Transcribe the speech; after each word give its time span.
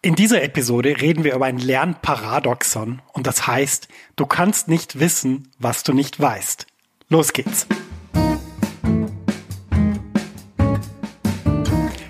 In 0.00 0.14
dieser 0.14 0.44
Episode 0.44 1.00
reden 1.00 1.24
wir 1.24 1.34
über 1.34 1.46
ein 1.46 1.58
Lernparadoxon 1.58 3.02
und 3.14 3.26
das 3.26 3.48
heißt, 3.48 3.88
du 4.14 4.26
kannst 4.26 4.68
nicht 4.68 5.00
wissen, 5.00 5.48
was 5.58 5.82
du 5.82 5.92
nicht 5.92 6.20
weißt. 6.20 6.68
Los 7.08 7.32
geht's. 7.32 7.66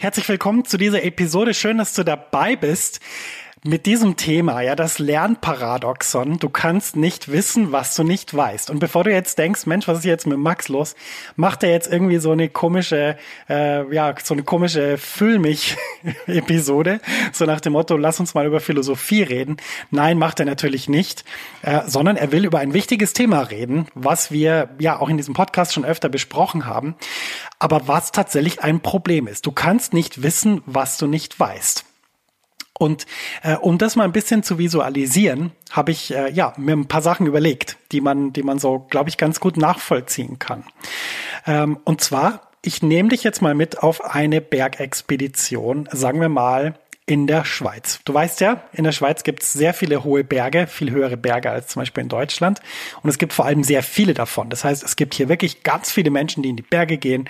Herzlich 0.00 0.26
willkommen 0.30 0.64
zu 0.64 0.78
dieser 0.78 1.04
Episode. 1.04 1.52
Schön, 1.52 1.76
dass 1.76 1.92
du 1.92 2.04
dabei 2.04 2.56
bist 2.56 3.00
mit 3.62 3.84
diesem 3.84 4.16
Thema, 4.16 4.62
ja, 4.62 4.74
das 4.74 4.98
Lernparadoxon. 4.98 6.38
Du 6.38 6.48
kannst 6.48 6.96
nicht 6.96 7.30
wissen, 7.30 7.72
was 7.72 7.94
du 7.94 8.04
nicht 8.04 8.34
weißt. 8.34 8.70
Und 8.70 8.78
bevor 8.78 9.04
du 9.04 9.12
jetzt 9.12 9.36
denkst, 9.38 9.66
Mensch, 9.66 9.86
was 9.86 9.98
ist 9.98 10.04
jetzt 10.04 10.26
mit 10.26 10.38
Max 10.38 10.68
los? 10.68 10.94
Macht 11.36 11.62
er 11.62 11.70
jetzt 11.70 11.92
irgendwie 11.92 12.16
so 12.16 12.30
eine 12.32 12.48
komische, 12.48 13.18
äh, 13.50 13.94
ja, 13.94 14.14
so 14.22 14.32
eine 14.32 14.44
komische 14.44 14.96
Füll 14.96 15.38
mich-Episode, 15.38 17.00
so 17.32 17.44
nach 17.44 17.60
dem 17.60 17.74
Motto, 17.74 17.98
lass 17.98 18.18
uns 18.18 18.32
mal 18.32 18.46
über 18.46 18.60
Philosophie 18.60 19.24
reden. 19.24 19.58
Nein, 19.90 20.16
macht 20.16 20.40
er 20.40 20.46
natürlich 20.46 20.88
nicht, 20.88 21.24
äh, 21.60 21.82
sondern 21.86 22.16
er 22.16 22.32
will 22.32 22.46
über 22.46 22.60
ein 22.60 22.72
wichtiges 22.72 23.12
Thema 23.12 23.42
reden, 23.42 23.88
was 23.94 24.30
wir 24.30 24.70
ja 24.78 24.98
auch 24.98 25.10
in 25.10 25.18
diesem 25.18 25.34
Podcast 25.34 25.74
schon 25.74 25.84
öfter 25.84 26.08
besprochen 26.08 26.64
haben, 26.64 26.94
aber 27.58 27.86
was 27.88 28.10
tatsächlich 28.10 28.62
ein 28.62 28.80
Problem 28.80 29.26
ist. 29.26 29.44
Du 29.44 29.52
kannst 29.52 29.92
nicht 29.92 30.22
wissen, 30.22 30.62
was 30.64 30.96
du 30.96 31.06
nicht 31.06 31.38
weißt. 31.38 31.89
Und 32.80 33.04
äh, 33.42 33.56
um 33.56 33.76
das 33.76 33.94
mal 33.94 34.04
ein 34.04 34.12
bisschen 34.12 34.42
zu 34.42 34.56
visualisieren, 34.56 35.52
habe 35.70 35.90
ich 35.90 36.14
äh, 36.14 36.32
ja 36.32 36.54
mir 36.56 36.72
ein 36.72 36.88
paar 36.88 37.02
Sachen 37.02 37.26
überlegt, 37.26 37.76
die 37.92 38.00
man, 38.00 38.32
die 38.32 38.42
man 38.42 38.58
so, 38.58 38.78
glaube 38.88 39.10
ich, 39.10 39.18
ganz 39.18 39.38
gut 39.38 39.58
nachvollziehen 39.58 40.38
kann. 40.38 40.64
Ähm, 41.46 41.78
und 41.84 42.00
zwar, 42.00 42.48
ich 42.64 42.82
nehme 42.82 43.10
dich 43.10 43.22
jetzt 43.22 43.42
mal 43.42 43.54
mit 43.54 43.82
auf 43.82 44.02
eine 44.02 44.40
Bergexpedition, 44.40 45.90
sagen 45.92 46.22
wir 46.22 46.30
mal 46.30 46.74
in 47.10 47.26
der 47.26 47.44
Schweiz. 47.44 47.98
Du 48.04 48.14
weißt 48.14 48.40
ja, 48.40 48.62
in 48.72 48.84
der 48.84 48.92
Schweiz 48.92 49.24
gibt 49.24 49.42
es 49.42 49.52
sehr 49.52 49.74
viele 49.74 50.04
hohe 50.04 50.22
Berge, 50.22 50.68
viel 50.68 50.92
höhere 50.92 51.16
Berge 51.16 51.50
als 51.50 51.66
zum 51.66 51.80
Beispiel 51.80 52.04
in 52.04 52.08
Deutschland. 52.08 52.60
Und 53.02 53.10
es 53.10 53.18
gibt 53.18 53.32
vor 53.32 53.46
allem 53.46 53.64
sehr 53.64 53.82
viele 53.82 54.14
davon. 54.14 54.48
Das 54.48 54.62
heißt, 54.62 54.84
es 54.84 54.94
gibt 54.94 55.14
hier 55.14 55.28
wirklich 55.28 55.64
ganz 55.64 55.90
viele 55.90 56.10
Menschen, 56.10 56.44
die 56.44 56.50
in 56.50 56.56
die 56.56 56.62
Berge 56.62 56.98
gehen, 56.98 57.28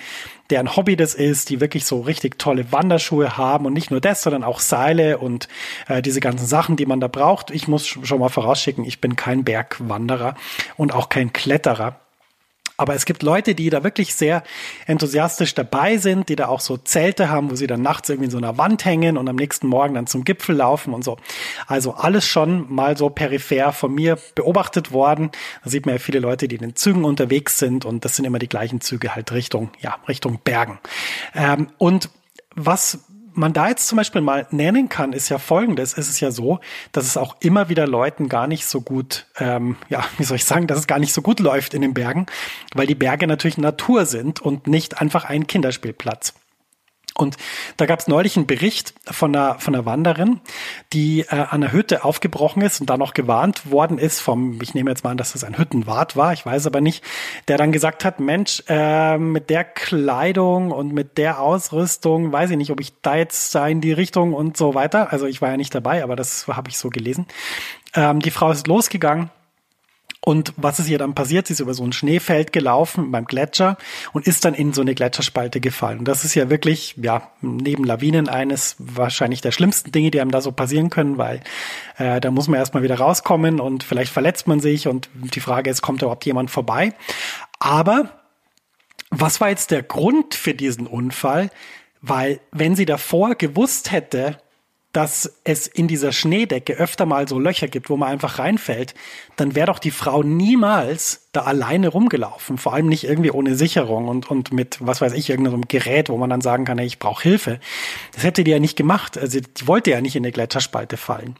deren 0.50 0.76
Hobby 0.76 0.96
das 0.96 1.14
ist, 1.14 1.48
die 1.48 1.62
wirklich 1.62 1.86
so 1.86 2.02
richtig 2.02 2.38
tolle 2.38 2.70
Wanderschuhe 2.72 3.38
haben 3.38 3.64
und 3.64 3.72
nicht 3.72 3.90
nur 3.90 4.02
das, 4.02 4.22
sondern 4.22 4.44
auch 4.44 4.60
Seile 4.60 5.16
und 5.16 5.48
äh, 5.88 6.02
diese 6.02 6.20
ganzen 6.20 6.46
Sachen, 6.46 6.76
die 6.76 6.84
man 6.84 7.00
da 7.00 7.08
braucht. 7.08 7.50
Ich 7.50 7.66
muss 7.66 7.86
schon 7.86 8.20
mal 8.20 8.28
vorausschicken, 8.28 8.84
ich 8.84 9.00
bin 9.00 9.16
kein 9.16 9.44
Bergwanderer 9.44 10.34
und 10.76 10.92
auch 10.92 11.08
kein 11.08 11.32
Kletterer. 11.32 11.98
Aber 12.80 12.94
es 12.94 13.04
gibt 13.04 13.22
Leute, 13.22 13.54
die 13.54 13.68
da 13.68 13.84
wirklich 13.84 14.14
sehr 14.14 14.42
enthusiastisch 14.86 15.54
dabei 15.54 15.98
sind, 15.98 16.30
die 16.30 16.36
da 16.36 16.48
auch 16.48 16.60
so 16.60 16.78
Zelte 16.78 17.28
haben, 17.28 17.50
wo 17.50 17.54
sie 17.54 17.66
dann 17.66 17.82
nachts 17.82 18.08
irgendwie 18.08 18.24
in 18.24 18.30
so 18.30 18.38
einer 18.38 18.56
Wand 18.56 18.86
hängen 18.86 19.18
und 19.18 19.28
am 19.28 19.36
nächsten 19.36 19.66
Morgen 19.66 19.92
dann 19.92 20.06
zum 20.06 20.24
Gipfel 20.24 20.56
laufen 20.56 20.94
und 20.94 21.04
so. 21.04 21.18
Also 21.66 21.92
alles 21.92 22.24
schon 22.24 22.72
mal 22.72 22.96
so 22.96 23.10
peripher 23.10 23.74
von 23.74 23.94
mir 23.94 24.16
beobachtet 24.34 24.92
worden. 24.92 25.30
Da 25.62 25.68
sieht 25.68 25.84
man 25.84 25.96
ja 25.96 25.98
viele 25.98 26.20
Leute, 26.20 26.48
die 26.48 26.54
in 26.54 26.62
den 26.62 26.74
Zügen 26.74 27.04
unterwegs 27.04 27.58
sind 27.58 27.84
und 27.84 28.06
das 28.06 28.16
sind 28.16 28.24
immer 28.24 28.38
die 28.38 28.48
gleichen 28.48 28.80
Züge 28.80 29.14
halt 29.14 29.30
Richtung, 29.32 29.68
ja, 29.80 29.98
Richtung 30.08 30.38
Bergen. 30.42 30.78
Ähm, 31.34 31.66
und 31.76 32.08
was 32.56 33.00
man 33.40 33.52
da 33.52 33.68
jetzt 33.68 33.88
zum 33.88 33.96
Beispiel 33.96 34.20
mal 34.20 34.46
nennen 34.50 34.88
kann, 34.88 35.12
ist 35.12 35.28
ja 35.28 35.38
folgendes. 35.38 35.96
Es 35.96 36.08
ist 36.08 36.20
ja 36.20 36.30
so, 36.30 36.60
dass 36.92 37.06
es 37.06 37.16
auch 37.16 37.36
immer 37.40 37.68
wieder 37.68 37.88
Leuten 37.88 38.28
gar 38.28 38.46
nicht 38.46 38.66
so 38.66 38.80
gut, 38.80 39.26
ähm, 39.38 39.76
ja, 39.88 40.04
wie 40.18 40.24
soll 40.24 40.36
ich 40.36 40.44
sagen, 40.44 40.68
dass 40.68 40.78
es 40.78 40.86
gar 40.86 41.00
nicht 41.00 41.12
so 41.12 41.22
gut 41.22 41.40
läuft 41.40 41.74
in 41.74 41.82
den 41.82 41.94
Bergen, 41.94 42.26
weil 42.74 42.86
die 42.86 42.94
Berge 42.94 43.26
natürlich 43.26 43.58
Natur 43.58 44.06
sind 44.06 44.40
und 44.40 44.68
nicht 44.68 45.00
einfach 45.00 45.24
ein 45.24 45.46
Kinderspielplatz. 45.46 46.34
Und 47.14 47.36
da 47.76 47.86
gab 47.86 47.98
es 47.98 48.08
neulich 48.08 48.36
einen 48.36 48.46
Bericht 48.46 48.94
von 49.04 49.34
einer, 49.34 49.58
von 49.58 49.74
einer 49.74 49.84
Wanderin, 49.84 50.40
die 50.92 51.20
äh, 51.22 51.46
an 51.50 51.60
der 51.60 51.72
Hütte 51.72 52.04
aufgebrochen 52.04 52.62
ist 52.62 52.80
und 52.80 52.88
da 52.88 52.96
noch 52.96 53.14
gewarnt 53.14 53.70
worden 53.70 53.98
ist 53.98 54.20
vom, 54.20 54.58
ich 54.62 54.74
nehme 54.74 54.90
jetzt 54.90 55.04
mal 55.04 55.10
an, 55.10 55.16
dass 55.16 55.32
das 55.32 55.44
ein 55.44 55.58
Hüttenwart 55.58 56.16
war, 56.16 56.32
ich 56.32 56.46
weiß 56.46 56.66
aber 56.66 56.80
nicht, 56.80 57.04
der 57.48 57.58
dann 57.58 57.72
gesagt 57.72 58.04
hat, 58.04 58.20
Mensch, 58.20 58.62
äh, 58.68 59.18
mit 59.18 59.50
der 59.50 59.64
Kleidung 59.64 60.70
und 60.70 60.92
mit 60.92 61.18
der 61.18 61.40
Ausrüstung, 61.40 62.32
weiß 62.32 62.50
ich 62.50 62.56
nicht, 62.56 62.70
ob 62.70 62.80
ich 62.80 62.92
da 63.02 63.16
jetzt 63.16 63.54
da 63.54 63.66
in 63.66 63.80
die 63.80 63.92
Richtung 63.92 64.32
und 64.32 64.56
so 64.56 64.74
weiter, 64.74 65.12
also 65.12 65.26
ich 65.26 65.42
war 65.42 65.50
ja 65.50 65.56
nicht 65.56 65.74
dabei, 65.74 66.02
aber 66.02 66.16
das 66.16 66.46
habe 66.48 66.70
ich 66.70 66.78
so 66.78 66.90
gelesen. 66.90 67.26
Ähm, 67.94 68.20
die 68.20 68.30
Frau 68.30 68.50
ist 68.50 68.66
losgegangen 68.66 69.30
und 70.22 70.52
was 70.56 70.78
ist 70.78 70.88
ihr 70.88 70.98
dann 70.98 71.14
passiert? 71.14 71.46
Sie 71.46 71.54
ist 71.54 71.60
über 71.60 71.72
so 71.72 71.82
ein 71.82 71.92
Schneefeld 71.92 72.52
gelaufen 72.52 73.10
beim 73.10 73.24
Gletscher 73.24 73.78
und 74.12 74.26
ist 74.26 74.44
dann 74.44 74.52
in 74.52 74.74
so 74.74 74.82
eine 74.82 74.94
Gletscherspalte 74.94 75.60
gefallen. 75.60 76.00
Und 76.00 76.08
das 76.08 76.24
ist 76.24 76.34
ja 76.34 76.50
wirklich, 76.50 76.94
ja, 77.00 77.30
neben 77.40 77.84
Lawinen 77.84 78.28
eines 78.28 78.76
wahrscheinlich 78.78 79.40
der 79.40 79.50
schlimmsten 79.50 79.92
Dinge, 79.92 80.10
die 80.10 80.20
einem 80.20 80.30
da 80.30 80.42
so 80.42 80.52
passieren 80.52 80.90
können, 80.90 81.16
weil 81.16 81.40
äh, 81.96 82.20
da 82.20 82.30
muss 82.30 82.48
man 82.48 82.58
erstmal 82.58 82.82
wieder 82.82 82.98
rauskommen 82.98 83.60
und 83.60 83.82
vielleicht 83.82 84.12
verletzt 84.12 84.46
man 84.46 84.60
sich 84.60 84.88
und 84.88 85.08
die 85.14 85.40
Frage 85.40 85.70
ist, 85.70 85.80
kommt 85.80 86.02
überhaupt 86.02 86.26
jemand 86.26 86.50
vorbei? 86.50 86.92
Aber 87.58 88.10
was 89.10 89.40
war 89.40 89.48
jetzt 89.48 89.70
der 89.70 89.82
Grund 89.82 90.34
für 90.34 90.52
diesen 90.52 90.86
Unfall? 90.86 91.50
Weil 92.02 92.40
wenn 92.52 92.76
sie 92.76 92.86
davor 92.86 93.36
gewusst 93.36 93.90
hätte, 93.90 94.38
dass 94.92 95.32
es 95.44 95.66
in 95.66 95.86
dieser 95.88 96.12
Schneedecke 96.12 96.74
öfter 96.74 97.06
mal 97.06 97.28
so 97.28 97.38
Löcher 97.38 97.68
gibt, 97.68 97.90
wo 97.90 97.96
man 97.96 98.08
einfach 98.10 98.38
reinfällt, 98.38 98.94
dann 99.36 99.54
wäre 99.54 99.66
doch 99.66 99.78
die 99.78 99.92
Frau 99.92 100.22
niemals 100.22 101.28
da 101.32 101.42
alleine 101.42 101.86
rumgelaufen, 101.88 102.58
vor 102.58 102.74
allem 102.74 102.88
nicht 102.88 103.04
irgendwie 103.04 103.30
ohne 103.30 103.54
Sicherung 103.54 104.08
und, 104.08 104.28
und 104.28 104.52
mit, 104.52 104.78
was 104.80 105.00
weiß 105.00 105.12
ich, 105.12 105.30
irgendeinem 105.30 105.68
Gerät, 105.68 106.08
wo 106.08 106.16
man 106.16 106.28
dann 106.28 106.40
sagen 106.40 106.64
kann, 106.64 106.78
hey, 106.78 106.88
ich 106.88 106.98
brauche 106.98 107.22
Hilfe. 107.22 107.60
Das 108.12 108.24
hätte 108.24 108.42
die 108.42 108.50
ja 108.50 108.58
nicht 108.58 108.76
gemacht. 108.76 109.16
Also 109.16 109.38
die 109.38 109.66
wollte 109.68 109.90
ja 109.92 110.00
nicht 110.00 110.16
in 110.16 110.24
eine 110.24 110.32
Gletscherspalte 110.32 110.96
fallen. 110.96 111.36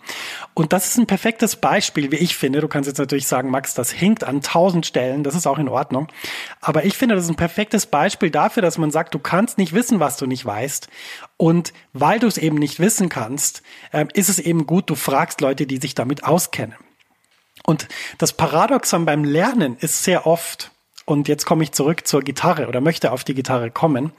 Und 0.55 0.73
das 0.73 0.87
ist 0.87 0.99
ein 0.99 1.09
perfektes 1.09 1.57
Beispiel, 1.57 2.13
wie 2.13 2.17
ich 2.17 2.37
finde. 2.37 2.61
Du 2.61 2.69
kannst 2.69 2.87
jetzt 2.87 2.99
natürlich 2.99 3.27
sagen, 3.27 3.51
Max, 3.51 3.75
das 3.75 3.91
hinkt 3.91 4.23
an 4.23 4.43
tausend 4.43 4.87
Stellen, 4.87 5.25
das 5.25 5.35
ist 5.35 5.49
auch 5.49 5.59
in 5.59 5.69
Ordnung. 5.69 6.07
Aber 6.61 6.85
ich 6.85 6.97
finde, 6.97 7.17
das 7.17 7.25
ist 7.25 7.31
ein 7.31 7.37
perfektes 7.37 7.87
Beispiel 7.87 8.31
dafür, 8.31 8.63
dass 8.63 8.79
man 8.79 8.93
sagt, 8.93 9.13
du 9.15 9.19
kannst 9.19 9.59
nicht 9.59 9.73
wissen, 9.73 9.99
was 9.99 10.17
du 10.17 10.27
nicht 10.27 10.47
weißt. 10.47 10.87
Und 11.37 11.73
weil 11.95 12.21
du 12.21 12.29
es 12.29 12.39
eben 12.39 12.59
nicht 12.59 12.79
wissen 12.79 13.09
kannst, 13.09 13.63
äh, 13.91 14.07
ist 14.15 14.29
es 14.29 14.39
eben 14.39 14.67
gut, 14.67 14.89
du 14.89 14.95
fragst 14.95 15.41
Leute, 15.41 15.67
die 15.67 15.79
sich 15.79 15.97
damit 15.97 16.23
auskennen. 16.23 16.77
Und 17.65 17.89
das 18.19 18.33
Paradoxon 18.33 19.05
beim 19.05 19.25
Lernen 19.25 19.77
ist 19.79 20.03
sehr 20.05 20.27
oft, 20.27 20.71
und 21.05 21.29
jetzt 21.29 21.45
komme 21.45 21.65
ich 21.65 21.73
zurück 21.73 22.07
zur 22.07 22.23
Gitarre 22.23 22.69
oder 22.69 22.81
möchte 22.81 23.12
auf 23.12 23.25
die 23.25 23.35
Gitarre 23.35 23.71
kommen, 23.71 24.12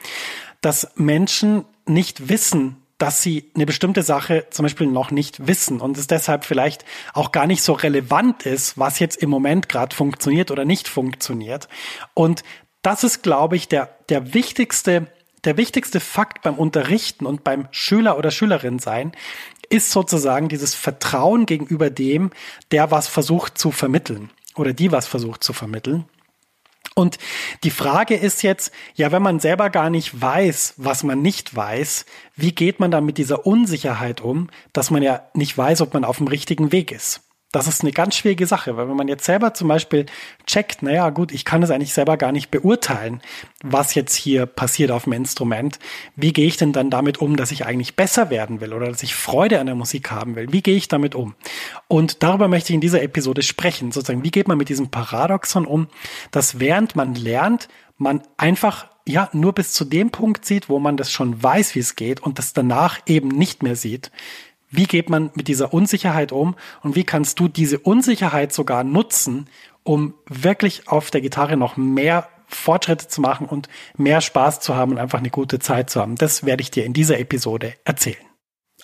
dass 0.62 0.92
Menschen 0.96 1.66
nicht 1.86 2.30
wissen, 2.30 2.78
dass 3.02 3.24
sie 3.24 3.50
eine 3.56 3.66
bestimmte 3.66 4.04
Sache 4.04 4.46
zum 4.52 4.64
Beispiel 4.64 4.86
noch 4.86 5.10
nicht 5.10 5.48
wissen 5.48 5.82
und 5.82 5.98
es 5.98 6.06
deshalb 6.06 6.46
vielleicht 6.46 6.86
auch 7.14 7.32
gar 7.32 7.48
nicht 7.48 7.64
so 7.64 7.74
relevant 7.74 8.46
ist, 8.46 8.78
was 8.78 9.00
jetzt 9.00 9.18
im 9.24 9.30
Moment 9.32 9.70
gerade 9.70 9.96
funktioniert 9.96 10.52
oder 10.52 10.66
nicht 10.66 10.88
funktioniert. 10.88 11.68
Und 12.14 12.44
das 12.84 13.04
ist, 13.04 13.24
glaube 13.24 13.56
ich, 13.56 13.68
der, 13.68 13.90
der 14.10 14.36
wichtigste, 14.36 15.08
der 15.46 15.58
wichtigste 15.58 16.00
Fakt 16.00 16.44
beim 16.44 16.56
Unterrichten 16.56 17.26
und 17.26 17.44
beim 17.44 17.68
Schüler 17.72 18.20
oder 18.20 18.30
Schülerin 18.30 18.78
sein, 18.78 19.14
ist 19.72 19.92
sozusagen 19.92 20.50
dieses 20.50 20.76
Vertrauen 20.76 21.46
gegenüber 21.46 21.90
dem, 21.90 22.32
der 22.72 22.92
was 22.92 23.08
versucht 23.08 23.58
zu 23.58 23.72
vermitteln 23.72 24.30
oder 24.56 24.74
die 24.74 24.92
was 24.92 25.08
versucht 25.08 25.44
zu 25.44 25.54
vermitteln. 25.54 26.06
Und 26.94 27.18
die 27.64 27.72
Frage 27.72 28.16
ist 28.16 28.44
jetzt, 28.44 28.72
ja, 28.96 29.14
wenn 29.14 29.22
man 29.22 29.40
selber 29.40 29.70
gar 29.70 29.90
nicht 29.90 30.20
weiß, 30.20 30.74
was 30.76 31.04
man 31.04 31.22
nicht 31.22 31.56
weiß, 31.56 32.06
wie 32.36 32.52
geht 32.52 32.80
man 32.82 32.92
dann 32.92 33.06
mit 33.06 33.18
dieser 33.18 33.46
Unsicherheit 33.46 34.20
um, 34.20 34.50
dass 34.74 34.92
man 34.92 35.02
ja 35.02 35.30
nicht 35.34 35.58
weiß, 35.58 35.82
ob 35.82 35.94
man 35.94 36.04
auf 36.04 36.18
dem 36.18 36.28
richtigen 36.28 36.74
Weg 36.74 36.92
ist? 36.92 37.22
Das 37.52 37.68
ist 37.68 37.82
eine 37.82 37.92
ganz 37.92 38.16
schwierige 38.16 38.48
Sache, 38.48 38.78
weil 38.78 38.88
wenn 38.88 38.96
man 38.96 39.10
jetzt 39.10 39.26
selber 39.26 39.54
zum 39.54 39.68
Beispiel 39.68 40.06
checkt, 40.48 40.84
naja 40.84 41.10
gut, 41.10 41.34
ich 41.34 41.44
kann 41.44 41.62
es 41.62 41.70
eigentlich 41.70 41.94
selber 41.94 42.16
gar 42.16 42.32
nicht 42.32 42.50
beurteilen, 42.50 43.22
was 43.62 43.94
jetzt 43.94 44.16
hier 44.16 44.46
passiert 44.46 44.90
auf 44.90 45.04
dem 45.04 45.14
Instrument. 45.14 45.78
Wie 46.16 46.32
gehe 46.32 46.48
ich 46.48 46.56
denn 46.56 46.72
dann 46.72 46.90
damit 46.90 47.18
um, 47.18 47.36
dass 47.36 47.52
ich 47.52 47.66
eigentlich 47.66 47.98
besser 47.98 48.30
werden 48.30 48.62
will 48.62 48.74
oder 48.74 48.88
dass 48.88 49.04
ich 49.04 49.16
Freude 49.16 49.60
an 49.60 49.66
der 49.66 49.76
Musik 49.76 50.12
haben 50.12 50.38
will? 50.38 50.54
Wie 50.54 50.62
gehe 50.62 50.78
ich 50.78 50.88
damit 50.88 51.14
um? 51.14 51.36
Und 51.90 52.24
darüber 52.24 52.48
möchte 52.48 52.72
ich 52.72 52.76
in 52.76 52.82
dieser 52.82 53.02
Episode 53.02 53.42
sprechen. 53.42 53.92
Sozusagen, 53.92 54.24
wie 54.24 54.32
geht 54.32 54.48
man 54.48 54.58
mit 54.58 54.70
diesem 54.70 54.90
Paradoxon 54.90 55.66
um, 55.66 55.88
dass 56.32 56.62
während 56.62 56.96
man 56.96 57.16
lernt, 57.16 57.68
man 57.98 58.24
einfach 58.38 58.88
ja 59.06 59.30
nur 59.34 59.52
bis 59.52 59.74
zu 59.74 59.84
dem 59.84 60.12
Punkt 60.12 60.46
sieht, 60.46 60.70
wo 60.70 60.80
man 60.80 60.96
das 60.96 61.12
schon 61.12 61.44
weiß, 61.44 61.76
wie 61.76 61.80
es 61.80 61.98
geht 61.98 62.22
und 62.22 62.40
das 62.40 62.54
danach 62.54 63.00
eben 63.08 63.28
nicht 63.28 63.62
mehr 63.62 63.76
sieht 63.76 64.10
wie 64.72 64.86
geht 64.86 65.10
man 65.10 65.30
mit 65.36 65.48
dieser 65.48 65.74
Unsicherheit 65.74 66.32
um 66.32 66.56
und 66.82 66.96
wie 66.96 67.04
kannst 67.04 67.40
du 67.40 67.48
diese 67.48 67.78
Unsicherheit 67.80 68.54
sogar 68.54 68.84
nutzen, 68.84 69.48
um 69.84 70.14
wirklich 70.28 70.88
auf 70.88 71.12
der 71.12 71.22
Gitarre 71.22 71.58
noch 71.58 71.78
mehr 71.78 72.28
Fortschritte 72.48 73.08
zu 73.08 73.22
machen 73.22 73.48
und 73.48 73.70
mehr 73.98 74.22
Spaß 74.22 74.60
zu 74.60 74.76
haben 74.76 74.94
und 74.94 74.98
einfach 74.98 75.20
eine 75.20 75.30
gute 75.30 75.60
Zeit 75.60 75.90
zu 75.90 76.02
haben. 76.02 76.16
Das 76.16 76.46
werde 76.46 76.62
ich 76.62 76.72
dir 76.72 76.86
in 76.86 76.94
dieser 76.94 77.20
Episode 77.20 77.74
erzählen. 77.86 78.31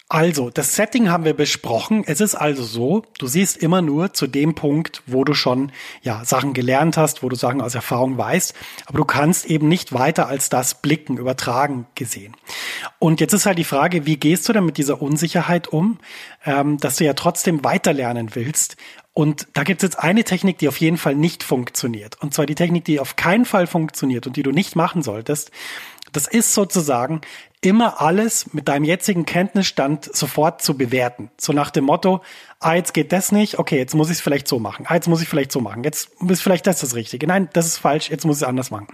Also, 0.09 0.49
das 0.49 0.73
Setting 0.73 1.09
haben 1.09 1.25
wir 1.25 1.33
besprochen. 1.33 2.03
Es 2.05 2.21
ist 2.21 2.33
also 2.33 2.63
so, 2.63 3.03
du 3.19 3.27
siehst 3.27 3.57
immer 3.57 3.81
nur 3.81 4.13
zu 4.13 4.25
dem 4.25 4.55
Punkt, 4.55 5.03
wo 5.05 5.25
du 5.25 5.33
schon 5.33 5.73
ja 6.01 6.23
Sachen 6.23 6.53
gelernt 6.53 6.95
hast, 6.95 7.23
wo 7.23 7.29
du 7.29 7.35
Sachen 7.35 7.59
aus 7.59 7.75
Erfahrung 7.75 8.17
weißt, 8.17 8.53
aber 8.85 8.99
du 8.99 9.03
kannst 9.03 9.45
eben 9.47 9.67
nicht 9.67 9.91
weiter 9.91 10.29
als 10.29 10.47
das 10.47 10.81
blicken, 10.81 11.17
übertragen 11.17 11.87
gesehen. 11.95 12.37
Und 12.99 13.19
jetzt 13.19 13.33
ist 13.33 13.45
halt 13.45 13.57
die 13.57 13.65
Frage, 13.65 14.05
wie 14.05 14.15
gehst 14.15 14.47
du 14.47 14.53
denn 14.53 14.65
mit 14.65 14.77
dieser 14.77 15.01
Unsicherheit 15.01 15.67
um, 15.67 15.99
ähm, 16.45 16.77
dass 16.77 16.95
du 16.95 17.03
ja 17.03 17.13
trotzdem 17.13 17.65
weiterlernen 17.65 18.33
willst? 18.33 18.77
Und 19.11 19.47
da 19.53 19.63
gibt 19.63 19.83
es 19.83 19.89
jetzt 19.89 19.99
eine 19.99 20.23
Technik, 20.23 20.57
die 20.59 20.69
auf 20.69 20.77
jeden 20.77 20.97
Fall 20.97 21.15
nicht 21.15 21.43
funktioniert. 21.43 22.21
Und 22.21 22.33
zwar 22.33 22.45
die 22.45 22.55
Technik, 22.55 22.85
die 22.85 23.01
auf 23.01 23.17
keinen 23.17 23.43
Fall 23.43 23.67
funktioniert 23.67 24.25
und 24.25 24.37
die 24.37 24.43
du 24.43 24.51
nicht 24.51 24.77
machen 24.77 25.01
solltest. 25.01 25.51
Das 26.13 26.27
ist 26.27 26.53
sozusagen 26.53 27.21
immer 27.61 28.01
alles 28.01 28.53
mit 28.53 28.67
deinem 28.67 28.83
jetzigen 28.83 29.25
Kenntnisstand 29.25 30.15
sofort 30.15 30.61
zu 30.61 30.77
bewerten. 30.77 31.31
So 31.37 31.53
nach 31.53 31.71
dem 31.71 31.85
Motto, 31.85 32.21
ah, 32.59 32.75
jetzt 32.75 32.93
geht 32.93 33.11
das 33.11 33.31
nicht, 33.31 33.57
okay, 33.59 33.77
jetzt 33.77 33.95
muss 33.95 34.09
ich 34.09 34.17
es 34.17 34.21
vielleicht 34.21 34.47
so 34.47 34.59
machen. 34.59 34.85
Ah, 34.87 34.95
jetzt 34.95 35.07
muss 35.07 35.21
ich 35.21 35.27
vielleicht 35.27 35.51
so 35.51 35.59
machen. 35.59 35.83
Jetzt 35.83 36.09
ist 36.29 36.41
vielleicht 36.41 36.67
das 36.67 36.79
das 36.79 36.95
Richtige. 36.95 37.25
Nein, 37.27 37.49
das 37.53 37.65
ist 37.65 37.77
falsch, 37.77 38.09
jetzt 38.09 38.25
muss 38.25 38.37
ich 38.37 38.43
es 38.43 38.47
anders 38.47 38.71
machen. 38.71 38.87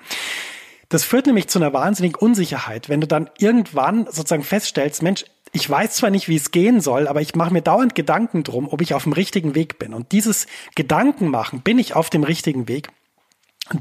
Das 0.89 1.03
führt 1.03 1.25
nämlich 1.25 1.47
zu 1.47 1.59
einer 1.59 1.73
wahnsinnigen 1.73 2.15
Unsicherheit, 2.15 2.87
wenn 2.87 3.01
du 3.01 3.07
dann 3.07 3.29
irgendwann 3.37 4.05
sozusagen 4.05 4.43
feststellst, 4.43 5.01
Mensch, 5.01 5.25
ich 5.51 5.69
weiß 5.69 5.93
zwar 5.95 6.09
nicht, 6.09 6.27
wie 6.27 6.35
es 6.35 6.51
gehen 6.51 6.81
soll, 6.81 7.07
aber 7.07 7.21
ich 7.21 7.35
mache 7.35 7.53
mir 7.53 7.61
dauernd 7.61 7.95
Gedanken 7.95 8.43
drum, 8.43 8.67
ob 8.67 8.81
ich 8.81 8.93
auf 8.93 9.03
dem 9.03 9.13
richtigen 9.13 9.55
Weg 9.55 9.77
bin. 9.77 9.93
Und 9.93 10.11
dieses 10.11 10.47
Gedanken 10.75 11.29
machen, 11.29 11.61
bin 11.61 11.79
ich 11.79 11.95
auf 11.95 12.09
dem 12.09 12.23
richtigen 12.23 12.67
Weg, 12.67 12.89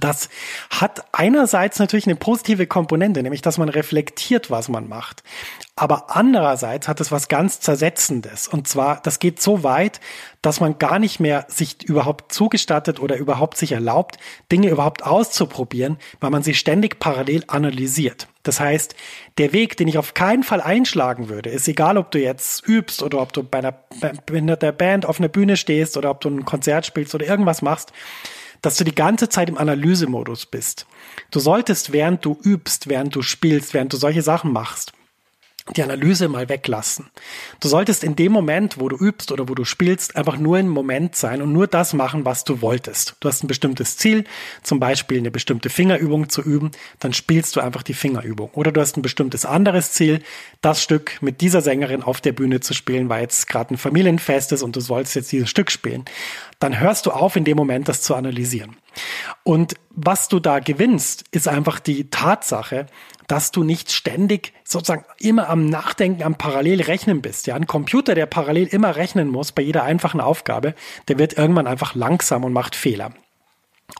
das 0.01 0.29
hat 0.71 1.05
einerseits 1.13 1.79
natürlich 1.79 2.07
eine 2.07 2.17
positive 2.17 2.67
Komponente, 2.67 3.23
nämlich 3.23 3.43
dass 3.43 3.59
man 3.59 3.69
reflektiert, 3.69 4.51
was 4.51 4.69
man 4.69 4.89
macht. 4.89 5.23
Aber 5.75 6.15
andererseits 6.17 6.87
hat 6.87 7.01
es 7.01 7.11
was 7.11 7.29
ganz 7.29 7.61
Zersetzendes. 7.61 8.47
Und 8.47 8.69
zwar, 8.69 9.01
das 9.03 9.19
geht 9.19 9.41
so 9.41 9.63
weit, 9.63 10.01
dass 10.43 10.61
man 10.61 10.79
gar 10.79 10.99
nicht 10.99 11.19
mehr 11.19 11.47
sich 11.49 11.83
überhaupt 11.83 12.33
zugestattet 12.33 13.01
oder 13.01 13.17
überhaupt 13.17 13.57
sich 13.57 13.73
erlaubt, 13.73 14.19
Dinge 14.51 14.69
überhaupt 14.69 15.05
auszuprobieren, 15.05 15.97
weil 16.21 16.31
man 16.31 16.43
sie 16.43 16.55
ständig 16.55 16.99
parallel 16.99 17.45
analysiert. 17.47 18.29
Das 18.43 18.61
heißt, 18.61 18.95
der 19.39 19.53
Weg, 19.53 19.77
den 19.77 19.89
ich 19.89 19.99
auf 19.99 20.15
keinen 20.15 20.43
Fall 20.43 20.61
einschlagen 20.61 21.29
würde, 21.29 21.51
ist 21.51 21.69
egal, 21.69 21.97
ob 21.97 22.11
du 22.11 22.21
jetzt 22.21 22.67
übst 22.67 23.03
oder 23.03 23.21
ob 23.21 23.33
du 23.33 23.43
bei 23.43 23.59
einer, 23.59 23.73
bei 23.73 24.39
einer 24.39 24.57
Band 24.57 25.07
auf 25.07 25.21
einer 25.21 25.29
Bühne 25.29 25.57
stehst 25.57 25.97
oder 25.97 26.11
ob 26.11 26.21
du 26.21 26.29
ein 26.29 26.45
Konzert 26.45 26.85
spielst 26.85 27.15
oder 27.15 27.27
irgendwas 27.27 27.63
machst, 27.63 27.93
dass 28.63 28.77
du 28.77 28.85
die 28.85 28.95
ganze 28.95 29.29
Zeit 29.29 29.49
im 29.49 29.59
Analysemodus 29.59 30.47
bist. 30.47 30.87
Du 31.31 31.41
solltest, 31.41 31.93
während 31.93 32.25
du 32.25 32.39
übst, 32.43 32.89
während 32.89 33.15
du 33.15 33.23
spielst, 33.23 33.75
während 33.75 33.93
du 33.93 33.97
solche 33.97 34.23
Sachen 34.23 34.53
machst, 34.53 34.93
die 35.77 35.83
Analyse 35.83 36.29
mal 36.29 36.49
weglassen. 36.49 37.07
Du 37.61 37.69
solltest 37.69 38.03
in 38.03 38.17
dem 38.17 38.33
Moment, 38.33 38.81
wo 38.81 38.89
du 38.89 38.97
übst 38.97 39.31
oder 39.31 39.49
wo 39.49 39.55
du 39.55 39.65
spielst, 39.65 40.17
einfach 40.17 40.37
nur 40.37 40.59
im 40.59 40.69
Moment 40.69 41.15
sein 41.15 41.41
und 41.41 41.53
nur 41.53 41.69
das 41.69 41.93
machen, 41.93 42.25
was 42.25 42.43
du 42.43 42.61
wolltest. 42.61 43.15
Du 43.21 43.29
hast 43.29 43.45
ein 43.45 43.47
bestimmtes 43.47 43.97
Ziel, 43.97 44.25
zum 44.65 44.81
Beispiel 44.81 45.19
eine 45.19 45.31
bestimmte 45.31 45.71
Fingerübung 45.71 46.29
zu 46.29 46.43
üben, 46.43 46.73
dann 46.99 47.13
spielst 47.13 47.55
du 47.55 47.61
einfach 47.61 47.85
die 47.85 47.95
Fingerübung. 47.95 48.51
Oder 48.55 48.73
du 48.73 48.81
hast 48.81 48.97
ein 48.97 49.03
bestimmtes 49.03 49.47
anderes 49.47 49.93
Ziel, 49.93 50.21
das 50.63 50.83
Stück 50.83 51.23
mit 51.23 51.41
dieser 51.41 51.61
Sängerin 51.61 52.03
auf 52.03 52.21
der 52.21 52.33
Bühne 52.33 52.59
zu 52.59 52.75
spielen, 52.75 53.09
weil 53.09 53.23
jetzt 53.23 53.47
gerade 53.47 53.73
ein 53.73 53.79
Familienfest 53.79 54.51
ist 54.51 54.63
und 54.63 54.75
du 54.75 54.81
sollst 54.81 55.15
jetzt 55.15 55.31
dieses 55.31 55.49
Stück 55.49 55.71
spielen. 55.71 56.05
Dann 56.63 56.79
hörst 56.79 57.07
du 57.07 57.11
auf, 57.11 57.35
in 57.35 57.43
dem 57.43 57.57
Moment 57.57 57.89
das 57.89 58.03
zu 58.03 58.15
analysieren. 58.15 58.77
Und 59.43 59.75
was 59.91 60.29
du 60.29 60.39
da 60.39 60.61
gewinnst, 60.61 61.25
ist 61.33 61.49
einfach 61.49 61.81
die 61.81 62.09
Tatsache, 62.09 62.87
dass 63.27 63.51
du 63.51 63.65
nicht 63.65 63.91
ständig 63.91 64.53
sozusagen 64.63 65.05
immer 65.19 65.49
am 65.49 65.67
Nachdenken, 65.67 66.23
am 66.23 66.37
Parallelrechnen 66.37 67.21
bist. 67.21 67.49
Ja, 67.49 67.57
ein 67.57 67.67
Computer, 67.67 68.15
der 68.15 68.27
parallel 68.27 68.69
immer 68.69 68.95
rechnen 68.95 69.29
muss 69.29 69.51
bei 69.51 69.63
jeder 69.63 69.83
einfachen 69.83 70.21
Aufgabe, 70.21 70.77
der 71.09 71.19
wird 71.19 71.37
irgendwann 71.37 71.67
einfach 71.67 71.97
langsam 71.97 72.45
und 72.45 72.53
macht 72.53 72.77
Fehler. 72.77 73.13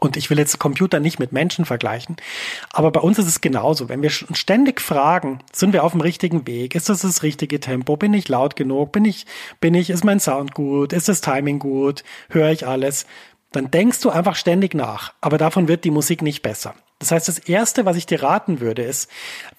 Und 0.03 0.17
ich 0.17 0.31
will 0.31 0.39
jetzt 0.39 0.59
Computer 0.59 0.99
nicht 0.99 1.21
mit 1.21 1.31
Menschen 1.31 1.65
vergleichen, 1.65 2.17
aber 2.73 2.91
bei 2.91 2.99
uns 2.99 3.21
ist 3.21 3.29
es 3.29 3.41
genauso. 3.41 3.89
Wenn 3.89 4.03
wir 4.03 4.11
ständig 4.11 4.81
fragen, 4.81 5.39
sind 5.53 5.73
wir 5.73 5.85
auf 5.85 5.93
dem 5.93 6.01
richtigen 6.01 6.45
Weg? 6.45 6.75
Ist 6.75 6.89
das 6.89 7.03
das 7.03 7.23
richtige 7.23 7.61
Tempo? 7.61 7.97
Bin 7.97 8.13
ich 8.13 8.29
laut 8.29 8.57
genug? 8.57 8.91
Bin 8.91 9.05
ich, 9.05 9.27
bin 9.61 9.75
ich, 9.75 9.91
ist 9.91 10.03
mein 10.03 10.19
Sound 10.19 10.55
gut? 10.55 10.93
Ist 10.93 11.09
das 11.09 11.21
Timing 11.21 11.61
gut? 11.61 12.03
Höre 12.31 12.51
ich 12.51 12.67
alles? 12.67 13.07
Dann 13.53 13.71
denkst 13.71 14.01
du 14.01 14.11
einfach 14.11 14.35
ständig 14.35 14.75
nach, 14.75 15.13
aber 15.21 15.39
davon 15.39 15.69
wird 15.69 15.85
die 15.85 15.93
Musik 15.93 16.21
nicht 16.21 16.43
besser. 16.43 16.75
Das 16.99 17.13
heißt, 17.13 17.29
das 17.29 17.39
Erste, 17.39 17.85
was 17.85 17.97
ich 17.97 18.07
dir 18.07 18.25
raten 18.25 18.59
würde, 18.59 18.83
ist, 18.83 19.09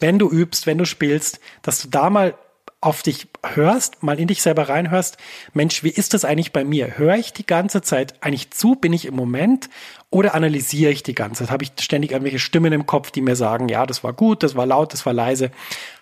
wenn 0.01 0.19
du 0.19 0.29
übst, 0.29 0.67
wenn 0.67 0.77
du 0.77 0.85
spielst, 0.85 1.39
dass 1.62 1.81
du 1.81 1.88
da 1.88 2.09
mal 2.09 2.35
auf 2.83 3.01
dich 3.01 3.27
hörst, 3.45 4.03
mal 4.03 4.19
in 4.19 4.27
dich 4.27 4.41
selber 4.41 4.67
reinhörst, 4.67 5.17
Mensch, 5.53 5.83
wie 5.83 5.89
ist 5.89 6.13
das 6.13 6.25
eigentlich 6.25 6.51
bei 6.51 6.65
mir? 6.65 6.97
Höre 6.97 7.15
ich 7.15 7.31
die 7.31 7.45
ganze 7.45 7.81
Zeit 7.81 8.15
eigentlich 8.19 8.51
zu? 8.51 8.75
Bin 8.75 8.91
ich 8.91 9.05
im 9.05 9.15
Moment? 9.15 9.69
Oder 10.09 10.35
analysiere 10.35 10.91
ich 10.91 11.01
die 11.01 11.15
ganze 11.15 11.43
Zeit? 11.43 11.51
Habe 11.51 11.63
ich 11.63 11.71
ständig 11.79 12.11
irgendwelche 12.11 12.39
Stimmen 12.39 12.73
im 12.73 12.85
Kopf, 12.85 13.11
die 13.11 13.21
mir 13.21 13.37
sagen, 13.37 13.69
ja, 13.69 13.85
das 13.85 14.03
war 14.03 14.11
gut, 14.11 14.43
das 14.43 14.55
war 14.55 14.65
laut, 14.65 14.91
das 14.91 15.05
war 15.05 15.13
leise? 15.13 15.49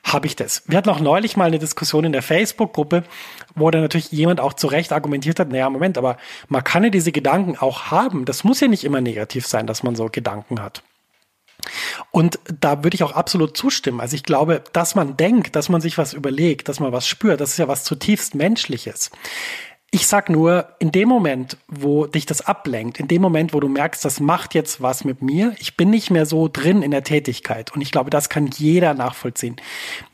Habe 0.03 0.25
ich 0.25 0.35
das? 0.35 0.63
Wir 0.65 0.79
hatten 0.79 0.89
auch 0.89 0.99
neulich 0.99 1.37
mal 1.37 1.45
eine 1.45 1.59
Diskussion 1.59 2.03
in 2.03 2.13
der 2.13 2.23
Facebook-Gruppe, 2.23 3.03
wo 3.53 3.69
dann 3.69 3.81
natürlich 3.81 4.11
jemand 4.11 4.39
auch 4.39 4.53
zu 4.53 4.65
Recht 4.65 4.91
argumentiert 4.91 5.39
hat, 5.39 5.49
naja, 5.49 5.69
Moment, 5.69 5.99
aber 5.99 6.17
man 6.47 6.63
kann 6.63 6.83
ja 6.83 6.89
diese 6.89 7.11
Gedanken 7.11 7.57
auch 7.57 7.91
haben. 7.91 8.25
Das 8.25 8.43
muss 8.43 8.59
ja 8.59 8.67
nicht 8.67 8.85
immer 8.85 9.01
negativ 9.01 9.45
sein, 9.45 9.67
dass 9.67 9.83
man 9.83 9.95
so 9.95 10.07
Gedanken 10.11 10.63
hat. 10.63 10.81
Und 12.11 12.39
da 12.59 12.83
würde 12.83 12.95
ich 12.95 13.03
auch 13.03 13.13
absolut 13.13 13.55
zustimmen. 13.55 14.01
Also 14.01 14.15
ich 14.15 14.23
glaube, 14.23 14.63
dass 14.73 14.95
man 14.95 15.15
denkt, 15.15 15.55
dass 15.55 15.69
man 15.69 15.79
sich 15.79 15.97
was 15.97 16.13
überlegt, 16.13 16.67
dass 16.67 16.81
man 16.81 16.91
was 16.91 17.07
spürt, 17.07 17.39
das 17.39 17.51
ist 17.51 17.57
ja 17.57 17.69
was 17.69 17.85
zutiefst 17.85 18.35
Menschliches. 18.35 19.11
Ich 19.93 20.07
sag 20.07 20.29
nur, 20.29 20.69
in 20.79 20.93
dem 20.93 21.09
Moment, 21.09 21.57
wo 21.67 22.05
dich 22.05 22.25
das 22.25 22.45
ablenkt, 22.45 22.99
in 22.99 23.09
dem 23.09 23.21
Moment, 23.21 23.53
wo 23.53 23.59
du 23.59 23.67
merkst, 23.67 24.05
das 24.05 24.21
macht 24.21 24.55
jetzt 24.55 24.81
was 24.81 25.03
mit 25.03 25.21
mir, 25.21 25.53
ich 25.59 25.75
bin 25.75 25.89
nicht 25.89 26.11
mehr 26.11 26.25
so 26.25 26.47
drin 26.47 26.81
in 26.81 26.91
der 26.91 27.03
Tätigkeit. 27.03 27.73
Und 27.73 27.81
ich 27.81 27.91
glaube, 27.91 28.09
das 28.09 28.29
kann 28.29 28.47
jeder 28.47 28.93
nachvollziehen. 28.93 29.57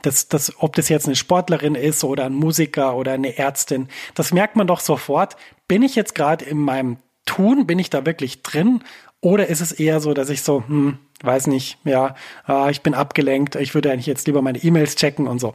Das, 0.02 0.28
das, 0.30 0.54
ob 0.60 0.76
das 0.76 0.90
jetzt 0.90 1.06
eine 1.06 1.16
Sportlerin 1.16 1.76
ist 1.76 2.04
oder 2.04 2.26
ein 2.26 2.34
Musiker 2.34 2.96
oder 2.96 3.14
eine 3.14 3.38
Ärztin, 3.38 3.88
das 4.16 4.34
merkt 4.34 4.56
man 4.56 4.66
doch 4.66 4.80
sofort. 4.80 5.36
Bin 5.68 5.84
ich 5.84 5.96
jetzt 5.96 6.16
gerade 6.16 6.46
in 6.46 6.58
meinem 6.58 6.98
Tun? 7.28 7.68
Bin 7.68 7.78
ich 7.78 7.92
da 7.92 8.04
wirklich 8.06 8.42
drin? 8.42 8.84
Oder 9.22 9.48
ist 9.48 9.62
es 9.62 9.72
eher 9.72 10.00
so, 10.00 10.14
dass 10.14 10.30
ich 10.30 10.42
so, 10.42 10.64
hm, 10.68 11.00
weiß 11.24 11.48
nicht, 11.48 11.80
ja, 11.84 12.16
äh, 12.48 12.72
ich 12.72 12.82
bin 12.82 12.94
abgelenkt, 12.94 13.56
ich 13.56 13.74
würde 13.74 13.92
eigentlich 13.92 14.06
jetzt 14.06 14.28
lieber 14.28 14.42
meine 14.42 14.60
E-Mails 14.60 14.96
checken 14.96 15.28
und 15.28 15.40
so. 15.40 15.54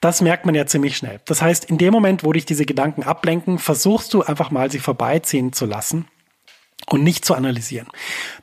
Das 0.00 0.20
merkt 0.20 0.46
man 0.46 0.54
ja 0.54 0.66
ziemlich 0.66 0.96
schnell. 0.96 1.20
Das 1.24 1.42
heißt, 1.42 1.64
in 1.64 1.78
dem 1.78 1.92
Moment, 1.92 2.24
wo 2.24 2.32
dich 2.32 2.46
diese 2.46 2.66
Gedanken 2.66 3.02
ablenken, 3.02 3.58
versuchst 3.58 4.14
du 4.14 4.22
einfach 4.22 4.50
mal 4.50 4.70
sie 4.70 4.78
vorbeiziehen 4.78 5.52
zu 5.52 5.66
lassen 5.66 6.06
und 6.86 7.02
nicht 7.02 7.24
zu 7.24 7.34
analysieren. 7.34 7.88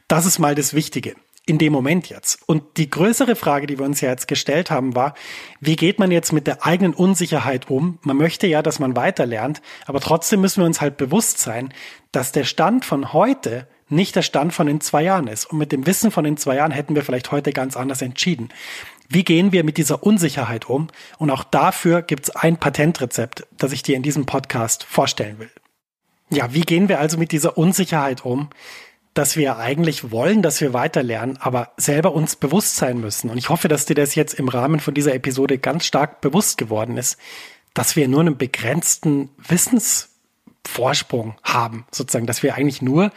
Das 0.07 0.25
ist 0.25 0.39
mal 0.39 0.55
das 0.55 0.73
Wichtige 0.73 1.15
in 1.49 1.57
dem 1.57 1.73
Moment 1.73 2.09
jetzt. 2.09 2.39
Und 2.45 2.77
die 2.77 2.91
größere 2.91 3.35
Frage, 3.35 3.65
die 3.65 3.79
wir 3.79 3.85
uns 3.85 4.01
ja 4.01 4.09
jetzt 4.09 4.27
gestellt 4.27 4.69
haben, 4.69 4.95
war, 4.95 5.15
wie 5.59 5.75
geht 5.75 5.97
man 5.97 6.11
jetzt 6.11 6.31
mit 6.31 6.45
der 6.45 6.63
eigenen 6.63 6.93
Unsicherheit 6.93 7.71
um? 7.71 7.97
Man 8.03 8.17
möchte 8.17 8.45
ja, 8.45 8.61
dass 8.61 8.77
man 8.77 8.95
weiterlernt, 8.95 9.61
aber 9.87 9.99
trotzdem 9.99 10.41
müssen 10.41 10.61
wir 10.61 10.67
uns 10.67 10.79
halt 10.79 10.97
bewusst 10.97 11.39
sein, 11.39 11.73
dass 12.11 12.31
der 12.31 12.43
Stand 12.43 12.85
von 12.85 13.13
heute 13.13 13.67
nicht 13.89 14.15
der 14.15 14.21
Stand 14.21 14.53
von 14.53 14.67
in 14.67 14.81
zwei 14.81 15.03
Jahren 15.03 15.27
ist. 15.27 15.45
Und 15.45 15.57
mit 15.57 15.71
dem 15.71 15.85
Wissen 15.85 16.11
von 16.11 16.25
in 16.25 16.37
zwei 16.37 16.55
Jahren 16.55 16.71
hätten 16.71 16.95
wir 16.95 17.03
vielleicht 17.03 17.31
heute 17.31 17.51
ganz 17.51 17.75
anders 17.75 18.01
entschieden. 18.01 18.49
Wie 19.07 19.23
gehen 19.23 19.51
wir 19.51 19.63
mit 19.63 19.77
dieser 19.77 20.03
Unsicherheit 20.03 20.69
um? 20.69 20.87
Und 21.17 21.31
auch 21.31 21.43
dafür 21.43 22.03
gibt 22.03 22.25
es 22.25 22.35
ein 22.35 22.57
Patentrezept, 22.57 23.47
das 23.57 23.71
ich 23.71 23.81
dir 23.81 23.95
in 23.95 24.03
diesem 24.03 24.27
Podcast 24.27 24.83
vorstellen 24.83 25.39
will. 25.39 25.49
Ja, 26.29 26.53
wie 26.53 26.61
gehen 26.61 26.89
wir 26.89 26.99
also 26.99 27.17
mit 27.17 27.31
dieser 27.31 27.57
Unsicherheit 27.57 28.23
um, 28.23 28.49
dass 29.15 29.35
wir 29.35 29.57
eigentlich 29.57 30.11
wollen, 30.11 30.43
dass 30.43 30.61
wir 30.61 30.73
weiterlernen, 30.73 31.37
aber 31.37 31.71
selber 31.75 32.13
uns 32.13 32.35
bewusst 32.35 32.75
sein 32.75 32.99
müssen? 33.01 33.31
Und 33.31 33.39
ich 33.39 33.49
hoffe, 33.49 33.67
dass 33.67 33.85
dir 33.85 33.95
das 33.95 34.13
jetzt 34.13 34.35
im 34.35 34.47
Rahmen 34.47 34.79
von 34.79 34.93
dieser 34.93 35.15
Episode 35.15 35.57
ganz 35.57 35.85
stark 35.85 36.21
bewusst 36.21 36.59
geworden 36.59 36.95
ist, 36.97 37.17
dass 37.73 37.95
wir 37.95 38.07
nur 38.07 38.21
einen 38.21 38.37
begrenzten 38.37 39.29
Wissensvorsprung 39.39 41.35
haben, 41.41 41.87
sozusagen, 41.91 42.27
dass 42.27 42.43
wir 42.43 42.53
eigentlich 42.53 42.83
nur 42.83 43.11